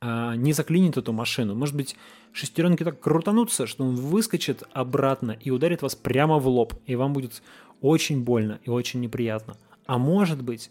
а, 0.00 0.36
не 0.36 0.52
заклинит 0.52 0.96
эту 0.96 1.12
машину. 1.12 1.54
Может 1.54 1.74
быть, 1.74 1.96
шестеренки 2.32 2.84
так 2.84 3.00
крутанутся, 3.00 3.66
что 3.66 3.84
он 3.84 3.96
выскочит 3.96 4.62
обратно 4.72 5.32
и 5.32 5.50
ударит 5.50 5.82
вас 5.82 5.96
прямо 5.96 6.38
в 6.38 6.46
лоб, 6.46 6.74
и 6.86 6.94
вам 6.94 7.12
будет 7.12 7.42
очень 7.80 8.22
больно 8.22 8.60
и 8.64 8.70
очень 8.70 9.00
неприятно. 9.00 9.56
А 9.86 9.98
может 9.98 10.42
быть, 10.42 10.70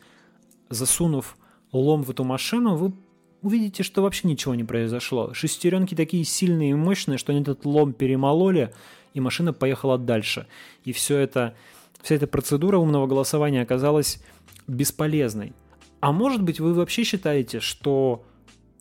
засунув 0.70 1.38
лом 1.72 2.04
в 2.04 2.10
эту 2.10 2.24
машину, 2.24 2.76
вы 2.76 2.94
увидите, 3.42 3.84
что 3.84 4.02
вообще 4.02 4.28
ничего 4.28 4.56
не 4.56 4.64
произошло. 4.64 5.34
Шестеренки 5.34 5.96
такие 5.96 6.24
сильные 6.24 6.72
и 6.72 6.76
мощные, 6.76 7.18
что 7.18 7.32
они 7.32 7.42
этот 7.42 7.66
лом 7.66 7.94
перемололи, 7.94 8.74
и 9.14 9.20
машина 9.20 9.54
поехала 9.54 9.98
дальше. 9.98 10.48
И 10.84 10.92
все 10.92 11.18
это 11.18 11.56
вся 12.02 12.16
эта 12.16 12.28
процедура 12.28 12.78
умного 12.78 13.08
голосования 13.08 13.62
оказалась 13.62 14.22
бесполезной. 14.68 15.54
А 16.00 16.12
может 16.12 16.44
быть, 16.44 16.60
вы 16.60 16.74
вообще 16.74 17.04
считаете, 17.04 17.60
что 17.60 18.24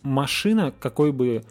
машина, 0.02 0.72
какой 0.78 1.12
бы 1.12 1.44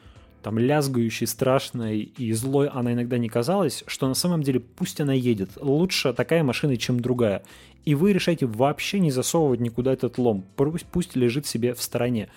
там 0.44 0.60
лязгающей, 0.60 1.26
страшной 1.26 2.02
и 2.02 2.32
злой 2.34 2.68
она 2.68 2.94
иногда 2.94 3.18
не 3.18 3.30
казалась, 3.30 3.84
что 3.88 4.08
на 4.08 4.14
самом 4.14 4.44
деле 4.44 4.60
пусть 4.60 5.02
она 5.02 5.14
едет. 5.14 5.50
Лучше 5.60 6.14
такая 6.14 6.44
машина, 6.44 6.78
чем 6.78 7.00
другая. 7.00 7.44
И 7.84 7.96
вы 7.96 8.14
решаете 8.14 8.46
вообще 8.46 9.00
не 9.00 9.10
засовывать 9.10 9.60
никуда 9.60 9.94
этот 9.94 10.18
лом. 10.20 10.46
Пусть, 10.56 10.86
пусть 10.86 11.16
лежит 11.16 11.48
себе 11.48 11.74
в 11.74 11.82
стороне. 11.82 12.30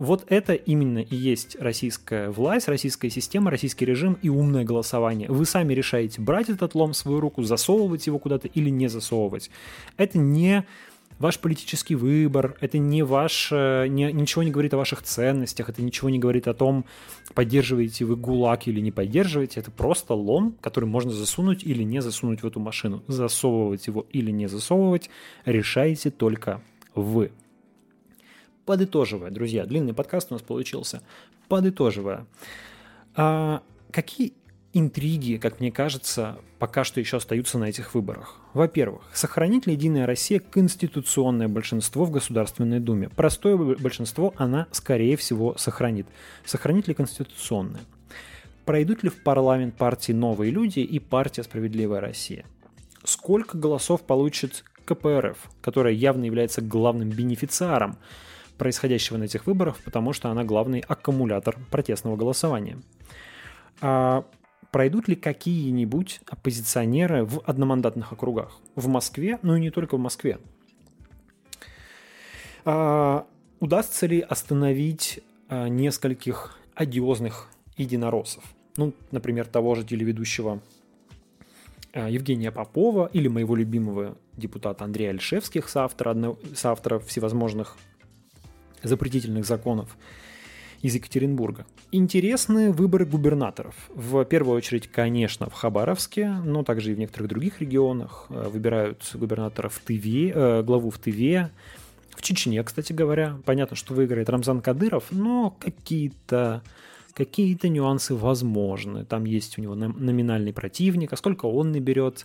Вот 0.00 0.24
это 0.28 0.54
именно 0.54 1.00
и 1.00 1.14
есть 1.14 1.56
российская 1.60 2.30
власть, 2.30 2.68
российская 2.68 3.10
система, 3.10 3.50
российский 3.50 3.84
режим 3.84 4.16
и 4.22 4.30
умное 4.30 4.64
голосование. 4.64 5.28
Вы 5.28 5.44
сами 5.44 5.74
решаете, 5.74 6.22
брать 6.22 6.48
этот 6.48 6.74
лом 6.74 6.94
в 6.94 6.96
свою 6.96 7.20
руку, 7.20 7.42
засовывать 7.42 8.06
его 8.06 8.18
куда-то 8.18 8.48
или 8.48 8.70
не 8.70 8.88
засовывать. 8.88 9.50
Это 9.98 10.16
не 10.16 10.64
ваш 11.18 11.38
политический 11.38 11.96
выбор, 11.96 12.56
это 12.62 12.78
не 12.78 13.02
ваш, 13.02 13.50
э, 13.52 13.88
не, 13.88 14.10
ничего 14.10 14.42
не 14.42 14.50
говорит 14.50 14.72
о 14.72 14.78
ваших 14.78 15.02
ценностях, 15.02 15.68
это 15.68 15.82
ничего 15.82 16.08
не 16.08 16.18
говорит 16.18 16.48
о 16.48 16.54
том, 16.54 16.86
поддерживаете 17.34 18.06
вы 18.06 18.16
ГУЛАГ 18.16 18.68
или 18.68 18.80
не 18.80 18.92
поддерживаете, 18.92 19.60
это 19.60 19.70
просто 19.70 20.14
лом, 20.14 20.56
который 20.62 20.86
можно 20.86 21.12
засунуть 21.12 21.62
или 21.62 21.82
не 21.82 22.00
засунуть 22.00 22.42
в 22.42 22.46
эту 22.46 22.58
машину. 22.58 23.02
Засовывать 23.06 23.86
его 23.86 24.06
или 24.10 24.30
не 24.30 24.48
засовывать 24.48 25.10
решаете 25.44 26.10
только 26.10 26.62
вы. 26.94 27.32
Подытоживая, 28.66 29.30
друзья, 29.30 29.66
длинный 29.66 29.94
подкаст 29.94 30.30
у 30.30 30.34
нас 30.34 30.42
получился. 30.42 31.02
Подытоживая, 31.48 32.26
а 33.16 33.62
какие 33.90 34.34
интриги, 34.72 35.36
как 35.36 35.60
мне 35.60 35.72
кажется, 35.72 36.38
пока 36.58 36.84
что 36.84 37.00
еще 37.00 37.16
остаются 37.16 37.58
на 37.58 37.64
этих 37.64 37.94
выборах. 37.94 38.36
Во-первых, 38.54 39.02
сохранит 39.12 39.66
ли 39.66 39.72
Единая 39.72 40.06
Россия 40.06 40.38
конституционное 40.40 41.48
большинство 41.48 42.04
в 42.04 42.10
Государственной 42.10 42.80
Думе? 42.80 43.08
Простое 43.08 43.56
большинство 43.56 44.32
она, 44.36 44.66
скорее 44.70 45.16
всего, 45.16 45.56
сохранит. 45.56 46.06
Сохранит 46.44 46.86
ли 46.86 46.94
конституционное? 46.94 47.80
Пройдут 48.64 49.02
ли 49.02 49.08
в 49.08 49.22
парламент 49.24 49.76
партии 49.76 50.12
«Новые 50.12 50.52
люди» 50.52 50.80
и 50.80 50.98
партия 51.00 51.42
«Справедливая 51.42 52.00
Россия»? 52.00 52.44
Сколько 53.02 53.58
голосов 53.58 54.02
получит 54.02 54.64
КПРФ, 54.84 55.38
которая 55.62 55.94
явно 55.94 56.24
является 56.24 56.60
главным 56.60 57.08
бенефициаром 57.08 57.98
происходящего 58.60 59.16
на 59.16 59.24
этих 59.24 59.46
выборах, 59.46 59.78
потому 59.86 60.12
что 60.12 60.28
она 60.28 60.44
главный 60.44 60.80
аккумулятор 60.80 61.56
протестного 61.70 62.16
голосования. 62.16 62.76
А 63.80 64.26
пройдут 64.70 65.08
ли 65.08 65.16
какие-нибудь 65.16 66.20
оппозиционеры 66.26 67.24
в 67.24 67.40
одномандатных 67.46 68.12
округах? 68.12 68.58
В 68.76 68.86
Москве, 68.86 69.38
ну 69.40 69.56
и 69.56 69.60
не 69.60 69.70
только 69.70 69.96
в 69.96 70.00
Москве. 70.00 70.38
А, 72.66 73.24
удастся 73.60 74.06
ли 74.06 74.20
остановить 74.20 75.20
а, 75.48 75.68
нескольких 75.68 76.58
одиозных 76.74 77.48
единороссов? 77.78 78.44
Ну, 78.76 78.92
например, 79.10 79.46
того 79.46 79.74
же 79.74 79.84
телеведущего 79.84 80.60
а, 81.94 82.10
Евгения 82.10 82.52
Попова 82.52 83.08
или 83.10 83.28
моего 83.28 83.56
любимого 83.56 84.18
депутата 84.36 84.84
Андрея 84.84 85.12
Альшевских, 85.12 85.70
соавтора, 85.70 86.36
соавтора 86.54 86.98
всевозможных 86.98 87.78
запретительных 88.82 89.44
законов 89.44 89.96
из 90.82 90.94
Екатеринбурга. 90.94 91.66
Интересны 91.92 92.72
выборы 92.72 93.04
губернаторов. 93.04 93.74
В 93.94 94.24
первую 94.24 94.56
очередь, 94.56 94.88
конечно, 94.88 95.48
в 95.50 95.52
Хабаровске, 95.52 96.28
но 96.44 96.62
также 96.62 96.92
и 96.92 96.94
в 96.94 96.98
некоторых 96.98 97.28
других 97.28 97.60
регионах. 97.60 98.26
Э, 98.30 98.48
выбирают 98.48 99.10
губернатора 99.14 99.68
в 99.68 99.78
Тыве, 99.80 100.32
э, 100.34 100.62
главу 100.62 100.90
в 100.90 100.98
Тыве, 100.98 101.50
в 102.10 102.22
Чечне, 102.22 102.62
кстати 102.62 102.92
говоря. 102.92 103.38
Понятно, 103.44 103.76
что 103.76 103.94
выиграет 103.94 104.28
Рамзан 104.30 104.60
Кадыров, 104.60 105.04
но 105.10 105.56
какие-то 105.58 106.62
какие-то 107.12 107.68
нюансы 107.68 108.14
возможны. 108.14 109.04
Там 109.04 109.24
есть 109.24 109.58
у 109.58 109.62
него 109.62 109.74
номинальный 109.74 110.52
противник, 110.52 111.12
а 111.12 111.16
сколько 111.16 111.46
он 111.46 111.72
наберет, 111.72 112.24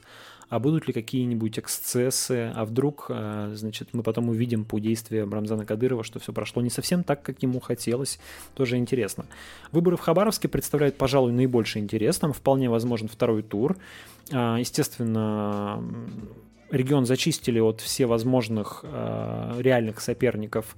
а 0.50 0.60
будут 0.60 0.88
ли 0.88 0.94
какие-нибудь 0.94 1.60
эксцессы, 1.60 2.52
а 2.56 2.66
вдруг, 2.66 3.08
э, 3.10 3.52
значит, 3.56 3.90
мы 3.94 4.04
потом 4.04 4.30
увидим 4.30 4.66
по 4.66 4.80
действиям 4.80 5.34
Рамзана 5.34 5.66
Кадырова, 5.66 6.04
что 6.04 6.20
все 6.20 6.34
прошло 6.34 6.62
не 6.62 6.70
совсем 6.70 7.04
так, 7.04 7.22
как 7.24 7.42
ему 7.42 7.60
хотелось, 7.60 8.20
тоже 8.54 8.78
интересно. 8.78 9.26
Выборы 9.72 9.98
в 9.98 10.02
Хабаровске 10.02 10.48
представляют, 10.48 10.98
пожалуй, 10.98 11.32
наибольший 11.32 11.82
интерес, 11.82 12.18
там 12.18 12.34
вполне 12.34 12.70
возможен 12.70 13.08
второй 13.08 13.44
тур. 13.44 13.78
А, 14.32 14.58
естественно, 14.58 15.84
регион 16.72 17.06
зачистили 17.06 17.60
от 17.60 17.82
всевозможных 17.82 18.82
э, 18.84 19.56
реальных 19.60 20.02
соперников 20.02 20.76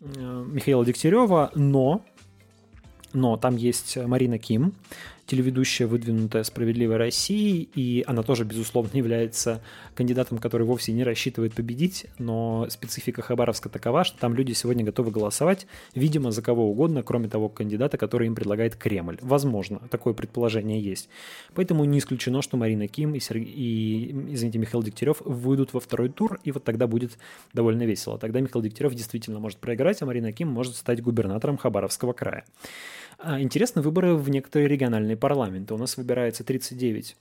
э, 0.00 0.44
Михаила 0.48 0.84
Дегтярева, 0.84 1.50
но 1.54 2.02
но 3.12 3.36
там 3.36 3.56
есть 3.56 3.96
Марина 3.96 4.38
Ким, 4.38 4.72
телеведущая, 5.30 5.86
выдвинутая 5.86 6.42
«Справедливой 6.42 6.96
России», 6.96 7.68
и 7.76 8.02
она 8.08 8.24
тоже, 8.24 8.44
безусловно, 8.44 8.96
является 8.96 9.62
кандидатом, 9.94 10.38
который 10.38 10.66
вовсе 10.66 10.92
не 10.92 11.04
рассчитывает 11.04 11.54
победить, 11.54 12.06
но 12.18 12.66
специфика 12.68 13.22
Хабаровска 13.22 13.68
такова, 13.68 14.02
что 14.02 14.18
там 14.18 14.34
люди 14.34 14.52
сегодня 14.54 14.84
готовы 14.84 15.12
голосовать, 15.12 15.68
видимо, 15.94 16.32
за 16.32 16.42
кого 16.42 16.68
угодно, 16.68 17.04
кроме 17.04 17.28
того 17.28 17.48
кандидата, 17.48 17.96
который 17.96 18.26
им 18.26 18.34
предлагает 18.34 18.74
Кремль. 18.74 19.18
Возможно, 19.22 19.80
такое 19.88 20.14
предположение 20.14 20.80
есть. 20.80 21.08
Поэтому 21.54 21.84
не 21.84 22.00
исключено, 22.00 22.42
что 22.42 22.56
Марина 22.56 22.88
Ким 22.88 23.14
и, 23.14 23.20
Сергей, 23.20 23.52
и 23.52 24.10
извините, 24.34 24.58
Михаил 24.58 24.82
Дегтярев 24.82 25.20
выйдут 25.20 25.72
во 25.72 25.78
второй 25.78 26.08
тур, 26.08 26.40
и 26.42 26.50
вот 26.50 26.64
тогда 26.64 26.88
будет 26.88 27.18
довольно 27.52 27.84
весело. 27.84 28.18
Тогда 28.18 28.40
Михаил 28.40 28.64
Дегтярев 28.64 28.94
действительно 28.94 29.38
может 29.38 29.58
проиграть, 29.58 30.02
а 30.02 30.06
Марина 30.06 30.32
Ким 30.32 30.48
может 30.48 30.74
стать 30.74 31.00
губернатором 31.00 31.56
Хабаровского 31.56 32.14
края. 32.14 32.44
А, 33.22 33.40
интересны 33.40 33.82
выборы 33.82 34.14
в 34.14 34.30
некоторые 34.30 34.68
региональные 34.68 35.16
парламенты. 35.16 35.74
У 35.74 35.76
нас 35.76 35.96
выбирается 35.96 36.42
39 36.42 37.16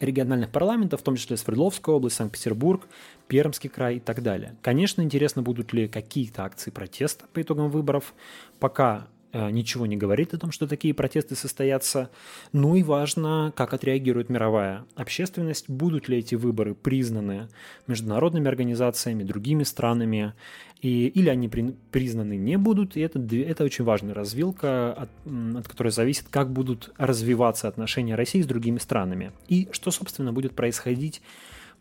региональных 0.00 0.50
парламентов, 0.50 1.00
в 1.00 1.04
том 1.04 1.14
числе 1.14 1.36
Свердловская 1.36 1.94
область, 1.94 2.16
Санкт-Петербург, 2.16 2.88
Пермский 3.28 3.70
край 3.70 3.96
и 3.96 4.00
так 4.00 4.22
далее. 4.22 4.56
Конечно, 4.60 5.02
интересно, 5.02 5.42
будут 5.42 5.72
ли 5.72 5.86
какие-то 5.86 6.44
акции 6.44 6.70
протеста 6.70 7.26
по 7.32 7.40
итогам 7.40 7.70
выборов. 7.70 8.12
Пока 8.58 9.06
ничего 9.34 9.86
не 9.86 9.96
говорит 9.96 10.32
о 10.32 10.38
том, 10.38 10.52
что 10.52 10.66
такие 10.66 10.94
протесты 10.94 11.34
состоятся. 11.34 12.10
Ну 12.52 12.76
и 12.76 12.82
важно, 12.82 13.52
как 13.56 13.74
отреагирует 13.74 14.28
мировая 14.28 14.84
общественность, 14.94 15.68
будут 15.68 16.08
ли 16.08 16.18
эти 16.18 16.34
выборы 16.34 16.74
признаны 16.74 17.48
международными 17.86 18.48
организациями, 18.48 19.24
другими 19.24 19.64
странами, 19.64 20.34
и, 20.80 21.08
или 21.08 21.30
они 21.30 21.48
при, 21.48 21.74
признаны 21.90 22.36
не 22.36 22.58
будут. 22.58 22.96
И 22.96 23.00
это, 23.00 23.18
это 23.18 23.64
очень 23.64 23.84
важная 23.84 24.14
развилка, 24.14 24.92
от, 24.92 25.08
от 25.56 25.66
которой 25.66 25.90
зависит, 25.90 26.26
как 26.30 26.52
будут 26.52 26.92
развиваться 26.98 27.68
отношения 27.68 28.14
России 28.14 28.42
с 28.42 28.46
другими 28.46 28.78
странами. 28.78 29.32
И 29.48 29.68
что, 29.72 29.90
собственно, 29.90 30.32
будет 30.32 30.54
происходить 30.54 31.22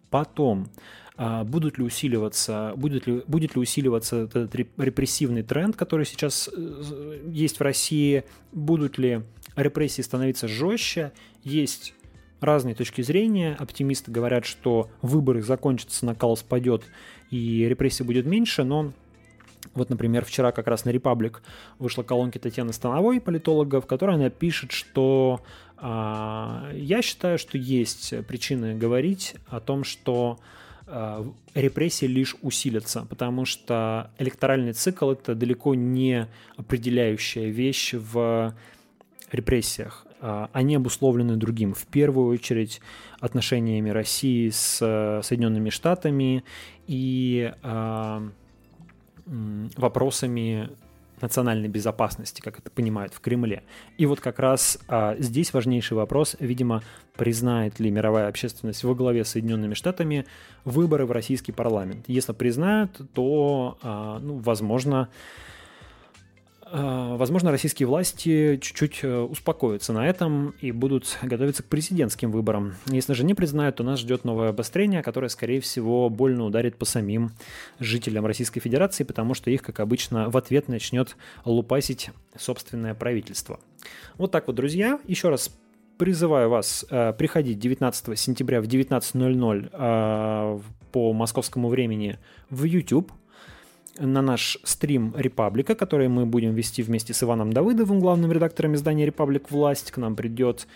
потом. 0.10 0.70
А 1.16 1.44
будут 1.44 1.78
ли 1.78 1.84
усиливаться, 1.84 2.74
будет 2.76 3.06
ли, 3.06 3.22
будет 3.28 3.56
ли 3.56 3.62
усиливаться 3.62 4.24
этот 4.24 4.56
репрессивный 4.56 5.44
тренд, 5.44 5.76
который 5.76 6.06
сейчас 6.06 6.50
э, 6.52 7.22
есть 7.28 7.60
в 7.60 7.62
России, 7.62 8.24
будут 8.52 8.98
ли 8.98 9.22
репрессии 9.56 10.02
становиться 10.02 10.48
жестче, 10.48 11.12
есть 11.44 11.94
разные 12.42 12.74
точки 12.74 13.04
зрения. 13.04 13.56
Оптимисты 13.60 14.12
говорят, 14.12 14.46
что 14.46 14.90
выборы 15.04 15.44
закончатся, 15.44 16.04
накал 16.06 16.36
спадет 16.36 16.84
и 17.30 17.68
репрессий 17.70 18.04
будет 18.04 18.26
меньше, 18.26 18.64
но 18.64 18.92
вот, 19.76 19.92
например, 19.92 20.26
вчера 20.26 20.52
как 20.52 20.68
раз 20.68 20.84
на 20.84 20.90
Репаблик 20.90 21.44
вышла 21.78 22.02
колонка 22.02 22.40
Татьяны 22.40 22.74
Становой, 22.74 23.22
политолога, 23.22 23.82
в 23.82 23.86
которой 23.86 24.16
она 24.16 24.30
пишет, 24.30 24.72
что 24.72 25.42
а, 25.78 26.70
я 26.74 27.02
считаю, 27.02 27.38
что 27.38 27.58
есть 27.58 28.14
причины 28.28 28.76
говорить 28.76 29.36
о 29.48 29.60
том, 29.62 29.84
что 29.84 30.38
Э, 30.38 30.63
репрессии 31.54 32.06
лишь 32.06 32.36
усилятся, 32.42 33.06
потому 33.10 33.46
что 33.46 34.12
электоральный 34.18 34.74
цикл 34.74 35.12
это 35.12 35.36
далеко 35.36 35.76
не 35.76 36.28
определяющая 36.58 37.50
вещь 37.50 37.94
в 37.94 38.54
репрессиях. 39.32 40.06
Э, 40.20 40.48
они 40.54 40.76
обусловлены 40.76 41.36
другим. 41.38 41.74
В 41.74 41.86
первую 41.86 42.34
очередь 42.34 42.82
отношениями 43.20 43.90
России 43.90 44.50
с 44.50 44.80
э, 44.82 45.22
Соединенными 45.24 45.70
Штатами 45.70 46.44
и 46.88 47.52
вопросами 49.78 50.70
национальной 51.24 51.70
безопасности, 51.70 52.42
как 52.42 52.60
это 52.60 52.70
понимают 52.70 53.14
в 53.14 53.20
Кремле. 53.20 53.64
И 53.98 54.06
вот 54.06 54.20
как 54.20 54.38
раз 54.38 54.78
а, 54.88 55.16
здесь 55.18 55.54
важнейший 55.54 55.98
вопрос, 55.98 56.36
видимо, 56.40 56.84
признает 57.16 57.80
ли 57.80 57.90
мировая 57.90 58.28
общественность 58.28 58.84
во 58.84 58.94
главе 58.94 59.26
с 59.26 59.30
Соединенными 59.30 59.74
Штатами 59.74 60.26
выборы 60.66 61.06
в 61.06 61.12
российский 61.12 61.52
парламент. 61.52 62.06
Если 62.08 62.34
признают, 62.34 63.02
то, 63.14 63.78
а, 63.82 64.20
ну, 64.20 64.38
возможно, 64.38 65.10
возможно, 66.76 67.52
российские 67.52 67.88
власти 67.88 68.58
чуть-чуть 68.60 69.02
э, 69.04 69.20
успокоятся 69.20 69.94
на 69.94 70.08
этом 70.08 70.56
и 70.60 70.72
будут 70.72 71.20
готовиться 71.22 71.62
к 71.62 71.68
президентским 71.68 72.32
выборам. 72.32 72.74
Если 72.88 73.14
же 73.14 73.24
не 73.24 73.36
признают, 73.36 73.76
то 73.76 73.84
нас 73.84 74.00
ждет 74.00 74.24
новое 74.24 74.50
обострение, 74.50 75.04
которое, 75.04 75.30
скорее 75.30 75.62
всего, 75.62 76.10
больно 76.10 76.46
ударит 76.46 76.78
по 76.78 76.86
самим 76.86 77.32
жителям 77.80 78.26
Российской 78.26 78.60
Федерации, 78.60 79.04
потому 79.04 79.36
что 79.36 79.52
их, 79.52 79.62
как 79.62 79.80
обычно, 79.80 80.32
в 80.32 80.38
ответ 80.38 80.68
начнет 80.68 81.16
лупасить 81.46 82.10
собственное 82.36 82.96
правительство. 82.96 83.60
Вот 84.18 84.32
так 84.32 84.48
вот, 84.48 84.56
друзья. 84.56 85.00
Еще 85.06 85.30
раз 85.30 85.52
призываю 86.00 86.50
вас 86.50 86.86
э, 86.90 87.14
приходить 87.14 87.60
19 87.60 88.18
сентября 88.18 88.62
в 88.62 88.66
19.00 88.66 89.70
э, 89.72 90.60
по 90.92 91.14
московскому 91.14 91.70
времени 91.70 92.18
в 92.50 92.64
YouTube 92.64 93.12
на 93.98 94.22
наш 94.22 94.58
стрим 94.64 95.14
Репаблика, 95.16 95.76
который 95.76 96.08
мы 96.08 96.26
будем 96.26 96.54
вести 96.54 96.84
вместе 96.84 97.14
с 97.14 97.24
Иваном 97.24 97.54
Давыдовым, 97.54 98.00
главным 98.00 98.32
редактором 98.32 98.76
издания 98.76 99.06
Репаблик 99.06 99.52
Власть. 99.52 99.92
К 99.92 99.98
нам 99.98 100.16
придет, 100.16 100.68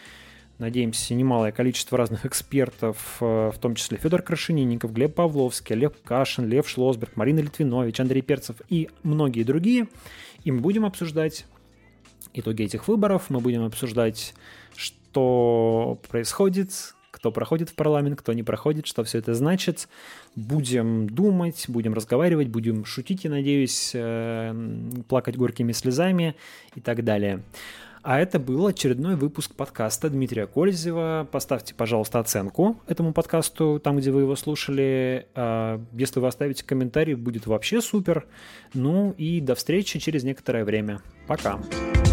надеемся, 0.60 1.16
немалое 1.16 1.52
количество 1.52 1.98
разных 1.98 2.26
экспертов, 2.26 3.18
э, 3.22 3.52
в 3.54 3.58
том 3.60 3.76
числе 3.76 3.98
Федор 3.98 4.22
Крашенинников, 4.22 4.94
Глеб 4.94 5.16
Павловский, 5.16 5.76
Олег 5.76 6.02
Кашин, 6.04 6.48
Лев 6.48 6.70
Шлосберг, 6.70 7.16
Марина 7.16 7.40
Литвинович, 7.40 8.00
Андрей 8.00 8.22
Перцев 8.22 8.58
и 8.70 8.90
многие 9.04 9.44
другие. 9.44 9.88
И 10.44 10.52
мы 10.52 10.60
будем 10.60 10.86
обсуждать 10.86 11.46
итоги 12.34 12.64
этих 12.64 12.88
выборов, 12.88 13.30
мы 13.30 13.40
будем 13.40 13.64
обсуждать, 13.66 14.34
что 14.76 16.00
происходит, 16.10 16.96
кто 17.18 17.32
проходит 17.32 17.70
в 17.70 17.74
парламент, 17.74 18.20
кто 18.20 18.32
не 18.32 18.44
проходит, 18.44 18.86
что 18.86 19.04
все 19.04 19.18
это 19.18 19.34
значит. 19.34 19.90
Будем 20.36 21.10
думать, 21.10 21.66
будем 21.68 21.96
разговаривать, 21.96 22.48
будем 22.48 22.86
шутить, 22.86 23.24
я 23.24 23.32
надеюсь, 23.32 23.92
э, 23.96 24.54
плакать 25.10 25.36
горькими 25.36 25.72
слезами 25.72 26.36
и 26.76 26.80
так 26.80 27.04
далее. 27.04 27.42
А 28.04 28.20
это 28.20 28.40
был 28.40 28.68
очередной 28.68 29.16
выпуск 29.16 29.56
подкаста 29.56 30.12
Дмитрия 30.12 30.46
Кользева. 30.46 31.28
Поставьте, 31.32 31.74
пожалуйста, 31.74 32.20
оценку 32.20 32.80
этому 32.88 33.14
подкасту, 33.14 33.82
там, 33.84 33.98
где 33.98 34.12
вы 34.12 34.22
его 34.22 34.36
слушали. 34.36 35.26
А, 35.34 35.82
если 35.94 36.20
вы 36.20 36.28
оставите 36.28 36.64
комментарий, 36.64 37.16
будет 37.16 37.48
вообще 37.48 37.82
супер. 37.82 38.28
Ну 38.76 39.16
и 39.18 39.42
до 39.42 39.56
встречи 39.56 39.98
через 39.98 40.24
некоторое 40.24 40.64
время. 40.64 41.02
Пока. 41.26 41.58
Пока. 41.58 42.07